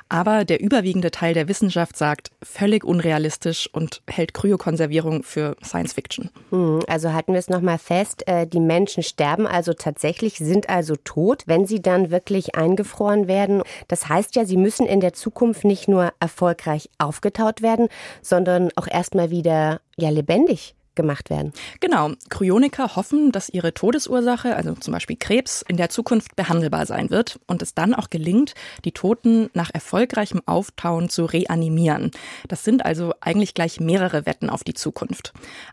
Aber 0.09 0.44
der 0.44 0.61
überwiegende 0.61 1.11
Teil 1.11 1.35
der 1.35 1.48
Wissenschaft 1.48 1.96
sagt, 1.96 2.30
völlig 2.42 2.85
unrealistisch 2.85 3.68
und 3.72 4.02
hält 4.09 4.35
Kryokonservierung 4.35 5.22
für 5.22 5.57
Science 5.64 5.92
Fiction. 5.94 6.30
Hm, 6.50 6.80
also 6.88 7.12
halten 7.12 7.33
wir 7.33 7.38
es 7.38 7.48
nochmal 7.48 7.78
fest, 7.78 8.26
äh, 8.26 8.46
die 8.46 8.61
Menschen 8.61 9.02
sterben 9.02 9.46
also 9.46 9.72
tatsächlich, 9.72 10.38
sind 10.38 10.68
also 10.68 10.96
tot, 10.96 11.44
wenn 11.46 11.66
sie 11.66 11.80
dann 11.80 12.11
wirklich 12.11 12.54
eingefroren 12.54 13.28
werden. 13.28 13.62
Das 13.88 14.09
heißt 14.09 14.37
ja, 14.37 14.44
sie 14.44 14.57
müssen 14.57 14.87
in 14.87 15.00
der 15.00 15.12
Zukunft 15.12 15.64
nicht 15.64 15.88
nur 15.88 16.12
erfolgreich 16.20 16.90
aufgetaut 16.98 17.62
werden, 17.62 17.83
sondern 18.22 18.70
auch 18.76 18.86
erstmal 18.86 19.30
wieder 19.30 19.80
ja 19.96 20.10
lebendig 20.10 20.74
gemacht 20.94 21.30
werden. 21.30 21.52
Genau. 21.80 22.12
Kryoniker 22.30 22.96
hoffen, 22.96 23.33
dass 23.33 23.48
ihre 23.48 23.74
Todesursache, 23.74 24.57
also 24.57 24.74
zum 24.74 24.92
Beispiel 24.92 25.16
Krebs, 25.16 25.64
in 25.66 25.76
der 25.76 25.88
Zukunft 25.88 26.37
behandelbar 26.37 26.87
sein 26.87 27.11
wird 27.11 27.40
und 27.46 27.62
es 27.62 27.74
dann 27.74 27.94
auch 27.94 28.11
gelingt, 28.11 28.54
die 28.85 28.92
Toten 28.92 29.50
nach 29.54 29.70
erfolgreichem 29.72 30.42
Auftauen 30.46 31.09
zu 31.09 31.24
reanimieren. 31.24 32.11
Das 32.48 32.64
sind 32.64 32.85
also 32.85 33.12
eigentlich 33.20 33.54
gleich 33.54 33.80
mehrere 33.80 34.26
Wetten 34.26 34.50
auf 34.50 34.64
die 34.64 34.74
Zukunft. 34.74 35.33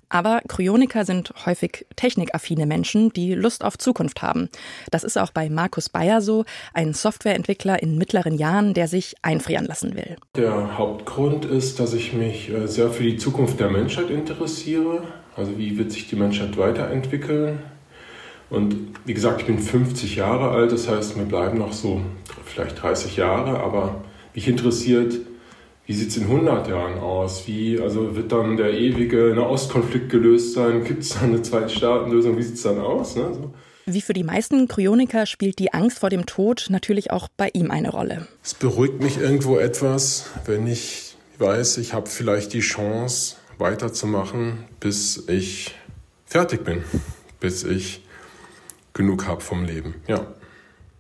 Aber 0.09 0.41
Kryoniker 0.47 1.05
sind 1.05 1.33
häufig 1.45 1.85
technikaffine 1.95 2.65
Menschen, 2.65 3.11
die 3.13 3.33
Lust 3.33 3.63
auf 3.63 3.77
Zukunft 3.77 4.21
haben. 4.21 4.49
Das 4.91 5.03
ist 5.03 5.17
auch 5.17 5.31
bei 5.31 5.49
Markus 5.49 5.89
Bayer 5.89 6.21
so, 6.21 6.45
ein 6.73 6.93
Softwareentwickler 6.93 7.81
in 7.81 7.97
mittleren 7.97 8.35
Jahren, 8.35 8.73
der 8.73 8.87
sich 8.87 9.15
einfrieren 9.21 9.65
lassen 9.65 9.95
will. 9.95 10.17
Der 10.35 10.77
Hauptgrund 10.77 11.45
ist, 11.45 11.79
dass 11.79 11.93
ich 11.93 12.13
mich 12.13 12.49
äh, 12.49 12.67
sehr 12.67 12.91
für 12.91 13.03
die 13.03 13.17
Zukunft 13.17 13.59
der 13.59 13.69
Menschheit 13.69 14.09
interessiere 14.09 15.03
also 15.35 15.57
wie 15.57 15.77
wird 15.77 15.91
sich 15.91 16.07
die 16.07 16.15
Menschheit 16.15 16.57
weiterentwickeln? 16.57 17.59
Und 18.49 18.75
wie 19.05 19.13
gesagt, 19.13 19.41
ich 19.41 19.47
bin 19.47 19.59
50 19.59 20.17
Jahre 20.17 20.49
alt, 20.49 20.71
das 20.71 20.89
heißt, 20.89 21.15
mir 21.15 21.23
bleiben 21.23 21.57
noch 21.57 21.71
so 21.71 22.01
vielleicht 22.45 22.81
30 22.81 23.15
Jahre, 23.15 23.61
aber 23.61 24.03
mich 24.33 24.47
interessiert, 24.47 25.15
wie 25.85 25.93
sieht 25.93 26.09
es 26.09 26.17
in 26.17 26.23
100 26.23 26.67
Jahren 26.67 26.99
aus? 26.99 27.47
Wie, 27.47 27.79
also 27.79 28.15
wird 28.15 28.31
dann 28.31 28.57
der 28.57 28.73
ewige 28.73 29.33
Nahostkonflikt 29.35 30.09
gelöst 30.09 30.53
sein? 30.53 30.83
Gibt 30.83 31.03
es 31.03 31.09
dann 31.09 31.29
eine 31.29 31.41
Zweitstaatenlösung? 31.41 32.37
Wie 32.37 32.43
sieht 32.43 32.55
es 32.55 32.63
dann 32.63 32.79
aus? 32.79 33.15
Ne? 33.15 33.33
So. 33.33 33.53
Wie 33.85 34.01
für 34.01 34.13
die 34.13 34.23
meisten 34.23 34.67
Kryoniker 34.67 35.25
spielt 35.25 35.59
die 35.59 35.73
Angst 35.73 35.99
vor 35.99 36.09
dem 36.09 36.25
Tod 36.25 36.67
natürlich 36.69 37.11
auch 37.11 37.27
bei 37.35 37.49
ihm 37.53 37.71
eine 37.71 37.89
Rolle. 37.89 38.27
Es 38.43 38.53
beruhigt 38.53 39.01
mich 39.01 39.17
irgendwo 39.17 39.57
etwas, 39.57 40.29
wenn 40.45 40.67
ich 40.67 41.15
weiß, 41.39 41.77
ich 41.79 41.93
habe 41.93 42.07
vielleicht 42.07 42.53
die 42.53 42.59
Chance, 42.59 43.37
weiterzumachen, 43.61 44.65
bis 44.79 45.29
ich 45.29 45.75
fertig 46.25 46.65
bin, 46.65 46.83
bis 47.39 47.63
ich 47.63 48.03
genug 48.93 49.27
habe 49.27 49.41
vom 49.41 49.63
Leben. 49.63 49.95
Ja. 50.07 50.27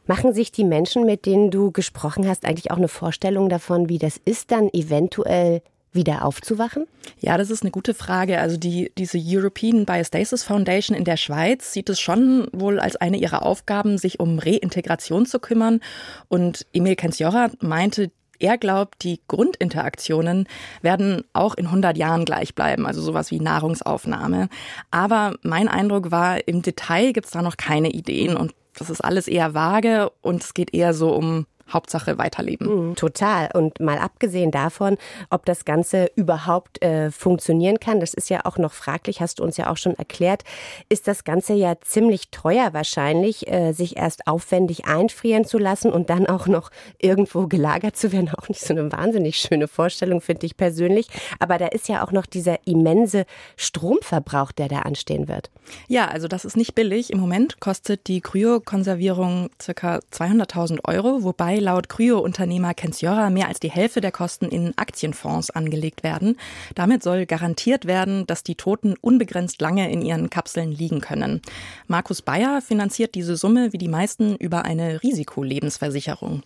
Machen 0.07 0.33
sich 0.33 0.51
die 0.51 0.63
Menschen, 0.63 1.05
mit 1.05 1.25
denen 1.25 1.51
du 1.51 1.71
gesprochen 1.71 2.27
hast, 2.27 2.45
eigentlich 2.45 2.71
auch 2.71 2.77
eine 2.77 2.87
Vorstellung 2.87 3.49
davon, 3.49 3.89
wie 3.89 3.99
das 3.99 4.19
ist, 4.23 4.51
dann 4.51 4.69
eventuell 4.73 5.61
wieder 5.93 6.25
aufzuwachen? 6.25 6.87
Ja, 7.19 7.37
das 7.37 7.49
ist 7.49 7.63
eine 7.63 7.71
gute 7.71 7.93
Frage. 7.93 8.39
Also 8.39 8.57
die, 8.57 8.91
diese 8.97 9.19
European 9.21 9.85
Biostasis 9.85 10.43
Foundation 10.43 10.97
in 10.97 11.03
der 11.03 11.17
Schweiz 11.17 11.73
sieht 11.73 11.89
es 11.89 11.99
schon 11.99 12.47
wohl 12.53 12.79
als 12.79 12.95
eine 12.95 13.17
ihrer 13.17 13.45
Aufgaben, 13.45 13.97
sich 13.97 14.19
um 14.19 14.39
Reintegration 14.39 15.25
zu 15.25 15.39
kümmern. 15.39 15.81
Und 16.29 16.65
Emil 16.73 16.95
Kenziora 16.95 17.51
meinte, 17.59 18.11
er 18.41 18.57
glaubt, 18.57 19.03
die 19.03 19.21
Grundinteraktionen 19.27 20.47
werden 20.81 21.23
auch 21.33 21.55
in 21.55 21.67
100 21.67 21.97
Jahren 21.97 22.25
gleich 22.25 22.55
bleiben, 22.55 22.85
also 22.85 23.01
sowas 23.01 23.31
wie 23.31 23.39
Nahrungsaufnahme. 23.39 24.49
Aber 24.89 25.35
mein 25.43 25.67
Eindruck 25.67 26.11
war, 26.11 26.47
im 26.47 26.61
Detail 26.61 27.13
gibt 27.13 27.27
es 27.27 27.31
da 27.31 27.41
noch 27.41 27.57
keine 27.57 27.91
Ideen 27.91 28.35
und 28.35 28.53
das 28.75 28.89
ist 28.89 29.01
alles 29.01 29.27
eher 29.27 29.53
vage 29.53 30.11
und 30.21 30.43
es 30.43 30.53
geht 30.53 30.73
eher 30.73 30.93
so 30.93 31.13
um 31.13 31.45
Hauptsache 31.73 32.17
weiterleben. 32.17 32.89
Mhm, 32.89 32.95
total. 32.95 33.49
Und 33.53 33.79
mal 33.79 33.97
abgesehen 33.97 34.51
davon, 34.51 34.97
ob 35.29 35.45
das 35.45 35.65
Ganze 35.65 36.11
überhaupt 36.15 36.81
äh, 36.81 37.11
funktionieren 37.11 37.79
kann, 37.79 37.99
das 37.99 38.13
ist 38.13 38.29
ja 38.29 38.45
auch 38.45 38.57
noch 38.57 38.73
fraglich, 38.73 39.21
hast 39.21 39.39
du 39.39 39.43
uns 39.43 39.57
ja 39.57 39.69
auch 39.69 39.77
schon 39.77 39.95
erklärt, 39.95 40.43
ist 40.89 41.07
das 41.07 41.23
Ganze 41.23 41.53
ja 41.53 41.75
ziemlich 41.81 42.29
teuer 42.31 42.73
wahrscheinlich, 42.73 43.47
äh, 43.47 43.73
sich 43.73 43.97
erst 43.97 44.27
aufwendig 44.27 44.85
einfrieren 44.85 45.45
zu 45.45 45.57
lassen 45.57 45.91
und 45.91 46.09
dann 46.09 46.27
auch 46.27 46.47
noch 46.47 46.71
irgendwo 46.99 47.47
gelagert 47.47 47.95
zu 47.97 48.11
werden. 48.11 48.29
Auch 48.41 48.47
nicht 48.47 48.61
so 48.61 48.73
eine 48.73 48.91
wahnsinnig 48.91 49.37
schöne 49.37 49.67
Vorstellung, 49.67 50.21
finde 50.21 50.45
ich 50.45 50.55
persönlich. 50.55 51.07
Aber 51.39 51.57
da 51.57 51.67
ist 51.67 51.89
ja 51.89 52.03
auch 52.03 52.11
noch 52.11 52.25
dieser 52.25 52.57
immense 52.65 53.25
Stromverbrauch, 53.57 54.51
der 54.51 54.67
da 54.67 54.79
anstehen 54.79 55.27
wird. 55.27 55.49
Ja, 55.87 56.07
also 56.07 56.27
das 56.27 56.45
ist 56.45 56.57
nicht 56.57 56.75
billig. 56.75 57.11
Im 57.11 57.19
Moment 57.19 57.59
kostet 57.59 58.07
die 58.07 58.21
Kryokonservierung 58.21 59.49
ca. 59.57 59.99
200.000 60.11 60.79
Euro, 60.85 61.23
wobei 61.23 61.59
laut 61.61 61.87
Kryo-Unternehmer 61.87 62.73
Kensiora 62.73 63.29
mehr 63.29 63.47
als 63.47 63.59
die 63.59 63.71
Hälfte 63.71 64.01
der 64.01 64.11
Kosten 64.11 64.45
in 64.45 64.77
Aktienfonds 64.77 65.49
angelegt 65.51 66.03
werden. 66.03 66.37
Damit 66.75 67.03
soll 67.03 67.25
garantiert 67.25 67.85
werden, 67.85 68.27
dass 68.27 68.43
die 68.43 68.55
Toten 68.55 68.95
unbegrenzt 68.99 69.61
lange 69.61 69.91
in 69.91 70.01
ihren 70.01 70.29
Kapseln 70.29 70.71
liegen 70.71 71.01
können. 71.01 71.41
Markus 71.87 72.21
Bayer 72.21 72.61
finanziert 72.61 73.15
diese 73.15 73.37
Summe 73.37 73.71
wie 73.73 73.77
die 73.77 73.87
meisten 73.87 74.35
über 74.35 74.65
eine 74.65 75.01
Risikolebensversicherung. 75.01 76.43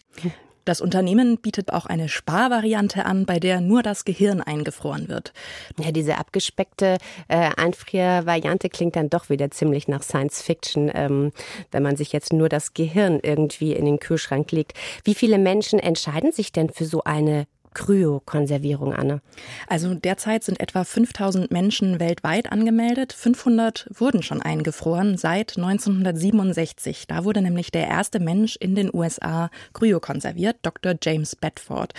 Das 0.66 0.82
Unternehmen 0.82 1.38
bietet 1.38 1.72
auch 1.72 1.86
eine 1.86 2.10
Sparvariante 2.10 3.06
an, 3.06 3.26
bei 3.28 3.40
der 3.40 3.62
nur 3.62 3.84
das 3.84 4.04
Gehirn 4.04 4.42
eingefroren 4.42 5.08
wird. 5.08 5.32
Ja, 5.80 5.92
diese 5.92 6.18
abgespeckte 6.18 6.98
äh, 7.28 7.52
Einfriervariante 7.56 8.70
klingt 8.70 8.96
dann 8.96 9.12
doch 9.12 9.30
wieder 9.30 9.52
ziemlich 9.52 9.88
nach 9.88 10.02
Science 10.02 10.42
Fiction, 10.42 10.92
ähm, 10.94 11.32
wenn 11.72 11.84
man 11.84 11.96
sich 11.96 12.12
jetzt 12.12 12.34
nur 12.34 12.50
das 12.50 12.74
Gehirn 12.74 13.20
irgendwie 13.22 13.74
in 13.74 13.86
den 13.86 14.00
Kühlschrank 14.00 14.52
legt. 14.52 14.74
Wie 15.04 15.14
viele 15.14 15.38
Menschen 15.38 15.78
entscheiden 15.78 16.32
sich 16.32 16.52
denn 16.52 16.72
für 16.72 16.86
so 16.86 17.04
eine 17.04 17.46
Kryokonservierung, 17.76 18.94
Anne? 18.94 19.22
Also 19.68 19.94
derzeit 19.94 20.44
sind 20.44 20.60
etwa 20.60 20.84
5000 20.84 21.52
Menschen 21.52 22.00
weltweit 22.00 22.52
angemeldet. 22.52 23.14
500 23.14 23.88
wurden 23.94 24.24
schon 24.24 24.42
eingefroren 24.42 25.18
seit 25.18 25.58
1967. 25.58 27.06
Da 27.08 27.24
wurde 27.24 27.42
nämlich 27.42 27.70
der 27.70 27.88
erste 27.88 28.20
Mensch 28.20 28.56
in 28.56 28.74
den 28.74 28.90
USA 28.92 29.52
kryokonserviert, 29.74 30.58
Dr. 30.64 30.96
James 31.04 31.36
Bedford. 31.36 31.94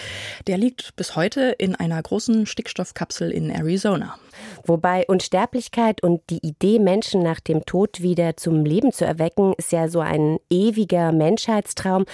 Der 0.48 0.58
liegt 0.58 0.96
bis 0.96 1.14
heute 1.14 1.54
in 1.58 1.76
einer 1.76 2.02
großen 2.02 2.46
Stickstoffkapsel 2.46 3.30
in 3.30 3.50
Arizona. 3.50 4.18
Wobei 4.64 5.04
Unsterblichkeit 5.06 6.02
und 6.02 6.22
die 6.30 6.44
Idee, 6.46 6.78
Menschen 6.78 7.22
nach 7.22 7.40
dem 7.40 7.64
Tod 7.64 8.02
wieder 8.02 8.36
zum 8.36 8.64
Leben 8.64 8.92
zu 8.92 9.04
erwecken, 9.04 9.54
ist 9.56 9.72
ja 9.72 9.88
so 9.88 10.00
ein 10.00 10.38
ewiger 10.50 11.12
Menschheitstraum. 11.12 12.06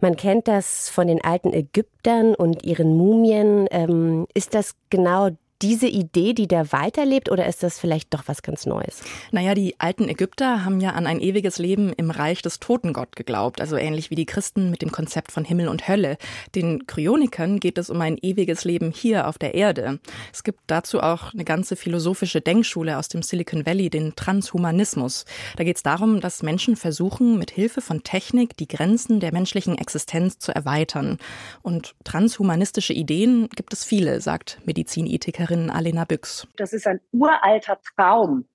Man 0.00 0.16
kennt 0.16 0.48
das 0.48 0.88
von 0.88 1.06
den 1.06 1.22
alten 1.22 1.52
Ägyptern 1.52 2.34
und 2.34 2.64
ihren 2.64 2.96
Mumien. 2.96 3.66
Ähm, 3.70 4.26
ist 4.34 4.54
das 4.54 4.74
genau 4.90 5.30
diese 5.62 5.86
Idee, 5.86 6.34
die 6.34 6.48
da 6.48 6.72
weiterlebt, 6.72 7.30
oder 7.30 7.46
ist 7.46 7.62
das 7.62 7.78
vielleicht 7.78 8.12
doch 8.12 8.24
was 8.26 8.42
ganz 8.42 8.66
Neues? 8.66 9.02
Naja, 9.30 9.54
die 9.54 9.78
alten 9.78 10.08
Ägypter 10.08 10.64
haben 10.64 10.80
ja 10.80 10.90
an 10.90 11.06
ein 11.06 11.20
ewiges 11.20 11.58
Leben 11.58 11.92
im 11.92 12.10
Reich 12.10 12.42
des 12.42 12.58
Totengott 12.58 13.14
geglaubt, 13.14 13.60
also 13.60 13.76
ähnlich 13.76 14.10
wie 14.10 14.16
die 14.16 14.26
Christen 14.26 14.70
mit 14.70 14.82
dem 14.82 14.90
Konzept 14.90 15.30
von 15.30 15.44
Himmel 15.44 15.68
und 15.68 15.86
Hölle. 15.86 16.18
Den 16.54 16.86
Kryonikern 16.86 17.60
geht 17.60 17.78
es 17.78 17.88
um 17.88 18.00
ein 18.00 18.18
ewiges 18.20 18.64
Leben 18.64 18.90
hier 18.90 19.28
auf 19.28 19.38
der 19.38 19.54
Erde. 19.54 20.00
Es 20.32 20.42
gibt 20.42 20.60
dazu 20.66 21.00
auch 21.00 21.32
eine 21.32 21.44
ganze 21.44 21.76
philosophische 21.76 22.40
Denkschule 22.40 22.98
aus 22.98 23.08
dem 23.08 23.22
Silicon 23.22 23.64
Valley, 23.64 23.90
den 23.90 24.16
Transhumanismus. 24.16 25.24
Da 25.56 25.64
geht 25.64 25.76
es 25.76 25.82
darum, 25.82 26.20
dass 26.20 26.42
Menschen 26.42 26.74
versuchen, 26.74 27.38
mit 27.38 27.52
Hilfe 27.52 27.80
von 27.80 28.02
Technik 28.02 28.56
die 28.56 28.68
Grenzen 28.68 29.20
der 29.20 29.32
menschlichen 29.32 29.78
Existenz 29.78 30.38
zu 30.38 30.52
erweitern. 30.52 31.18
Und 31.62 31.94
transhumanistische 32.02 32.92
Ideen 32.92 33.48
gibt 33.54 33.72
es 33.72 33.84
viele, 33.84 34.20
sagt 34.20 34.58
Medizinethikerin 34.64 35.43
Autorin 35.44 35.70
Alena 35.70 36.04
Büchs. 36.04 36.48
Das 36.56 36.72
ist 36.72 36.86
ein 36.86 37.00
uralter 37.12 37.78
Traum, 37.94 38.46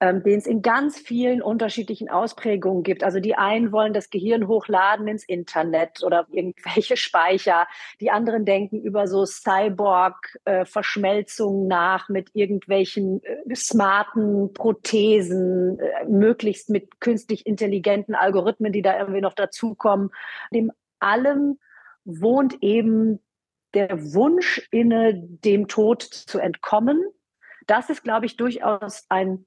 ähm, 0.00 0.24
den 0.24 0.38
es 0.38 0.46
in 0.46 0.60
ganz 0.60 0.98
vielen 0.98 1.40
unterschiedlichen 1.40 2.10
Ausprägungen 2.10 2.82
gibt. 2.82 3.04
Also 3.04 3.20
die 3.20 3.36
einen 3.36 3.70
wollen 3.70 3.92
das 3.92 4.10
Gehirn 4.10 4.48
hochladen 4.48 5.06
ins 5.06 5.22
Internet 5.24 6.02
oder 6.02 6.26
irgendwelche 6.32 6.96
Speicher. 7.02 7.68
Die 8.00 8.10
anderen 8.10 8.44
denken 8.44 8.82
über 8.82 9.06
so 9.06 9.24
Cyborg-Verschmelzungen 9.24 11.66
äh, 11.66 11.68
nach 11.68 12.08
mit 12.08 12.30
irgendwelchen 12.34 13.22
äh, 13.22 13.54
smarten 13.54 14.52
Prothesen, 14.52 15.78
äh, 15.78 16.06
möglichst 16.06 16.70
mit 16.70 17.00
künstlich 17.00 17.46
intelligenten 17.46 18.16
Algorithmen, 18.16 18.72
die 18.72 18.82
da 18.82 18.98
irgendwie 18.98 19.20
noch 19.20 19.34
dazukommen. 19.34 20.10
Dem 20.52 20.72
allem 20.98 21.60
wohnt 22.04 22.60
eben 22.62 23.20
der 23.74 24.12
Wunsch 24.12 24.66
inne, 24.70 25.14
dem 25.14 25.68
Tod 25.68 26.02
zu 26.02 26.38
entkommen. 26.38 27.02
Das 27.66 27.90
ist, 27.90 28.02
glaube 28.02 28.26
ich, 28.26 28.36
durchaus 28.36 29.04
ein, 29.08 29.46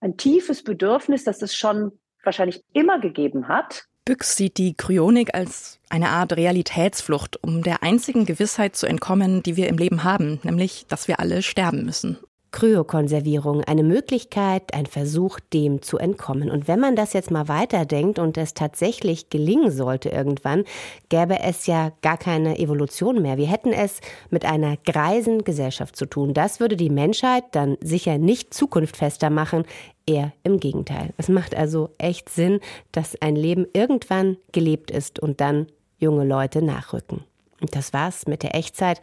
ein 0.00 0.16
tiefes 0.16 0.64
Bedürfnis, 0.64 1.24
das 1.24 1.42
es 1.42 1.54
schon 1.54 1.92
wahrscheinlich 2.24 2.64
immer 2.72 3.00
gegeben 3.00 3.48
hat. 3.48 3.86
Büchs 4.04 4.36
sieht 4.36 4.58
die 4.58 4.74
Kryonik 4.74 5.34
als 5.34 5.78
eine 5.88 6.08
Art 6.08 6.36
Realitätsflucht, 6.36 7.40
um 7.42 7.62
der 7.62 7.84
einzigen 7.84 8.26
Gewissheit 8.26 8.74
zu 8.74 8.86
entkommen, 8.86 9.44
die 9.44 9.56
wir 9.56 9.68
im 9.68 9.78
Leben 9.78 10.02
haben, 10.02 10.40
nämlich, 10.42 10.86
dass 10.88 11.06
wir 11.06 11.20
alle 11.20 11.42
sterben 11.42 11.84
müssen. 11.84 12.18
Kryokonservierung, 12.52 13.64
eine 13.64 13.82
Möglichkeit, 13.82 14.74
ein 14.74 14.86
Versuch, 14.86 15.40
dem 15.52 15.82
zu 15.82 15.98
entkommen. 15.98 16.50
Und 16.50 16.68
wenn 16.68 16.78
man 16.78 16.94
das 16.94 17.14
jetzt 17.14 17.30
mal 17.30 17.48
weiterdenkt 17.48 18.18
und 18.18 18.36
es 18.36 18.54
tatsächlich 18.54 19.30
gelingen 19.30 19.70
sollte 19.70 20.10
irgendwann, 20.10 20.64
gäbe 21.08 21.40
es 21.40 21.66
ja 21.66 21.92
gar 22.02 22.18
keine 22.18 22.58
Evolution 22.58 23.20
mehr. 23.20 23.38
Wir 23.38 23.48
hätten 23.48 23.72
es 23.72 24.00
mit 24.30 24.44
einer 24.44 24.76
greisen 24.76 25.44
Gesellschaft 25.44 25.96
zu 25.96 26.06
tun. 26.06 26.34
Das 26.34 26.60
würde 26.60 26.76
die 26.76 26.90
Menschheit 26.90 27.44
dann 27.52 27.76
sicher 27.82 28.18
nicht 28.18 28.54
zukunftfester 28.54 29.30
machen, 29.30 29.64
eher 30.06 30.32
im 30.44 30.60
Gegenteil. 30.60 31.14
Es 31.16 31.28
macht 31.28 31.54
also 31.54 31.90
echt 31.98 32.28
Sinn, 32.28 32.60
dass 32.92 33.20
ein 33.20 33.36
Leben 33.36 33.66
irgendwann 33.72 34.36
gelebt 34.52 34.90
ist 34.90 35.20
und 35.20 35.40
dann 35.40 35.66
junge 35.98 36.24
Leute 36.24 36.62
nachrücken. 36.62 37.24
Und 37.62 37.76
das 37.76 37.92
war's 37.92 38.26
mit 38.26 38.42
der 38.42 38.56
Echtzeit. 38.56 39.00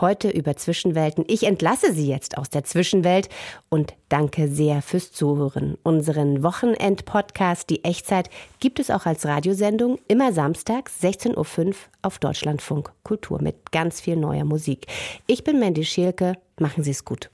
Heute 0.00 0.28
über 0.28 0.54
Zwischenwelten. 0.54 1.24
Ich 1.26 1.44
entlasse 1.44 1.92
Sie 1.94 2.06
jetzt 2.06 2.36
aus 2.36 2.50
der 2.50 2.62
Zwischenwelt 2.62 3.30
und 3.70 3.94
danke 4.10 4.48
sehr 4.48 4.82
fürs 4.82 5.12
Zuhören. 5.12 5.78
Unseren 5.82 6.42
Wochenend-Podcast 6.42 7.70
Die 7.70 7.84
Echtzeit 7.84 8.28
gibt 8.60 8.78
es 8.78 8.90
auch 8.90 9.06
als 9.06 9.24
Radiosendung 9.24 9.98
immer 10.08 10.32
samstags 10.32 11.02
16.05 11.02 11.66
Uhr 11.68 11.74
auf 12.02 12.18
Deutschlandfunk 12.18 12.92
Kultur 13.02 13.42
mit 13.42 13.72
ganz 13.72 14.00
viel 14.00 14.16
neuer 14.16 14.44
Musik. 14.44 14.86
Ich 15.26 15.42
bin 15.42 15.58
Mandy 15.58 15.84
Schielke. 15.84 16.34
Machen 16.60 16.84
Sie 16.84 16.90
es 16.90 17.06
gut. 17.06 17.30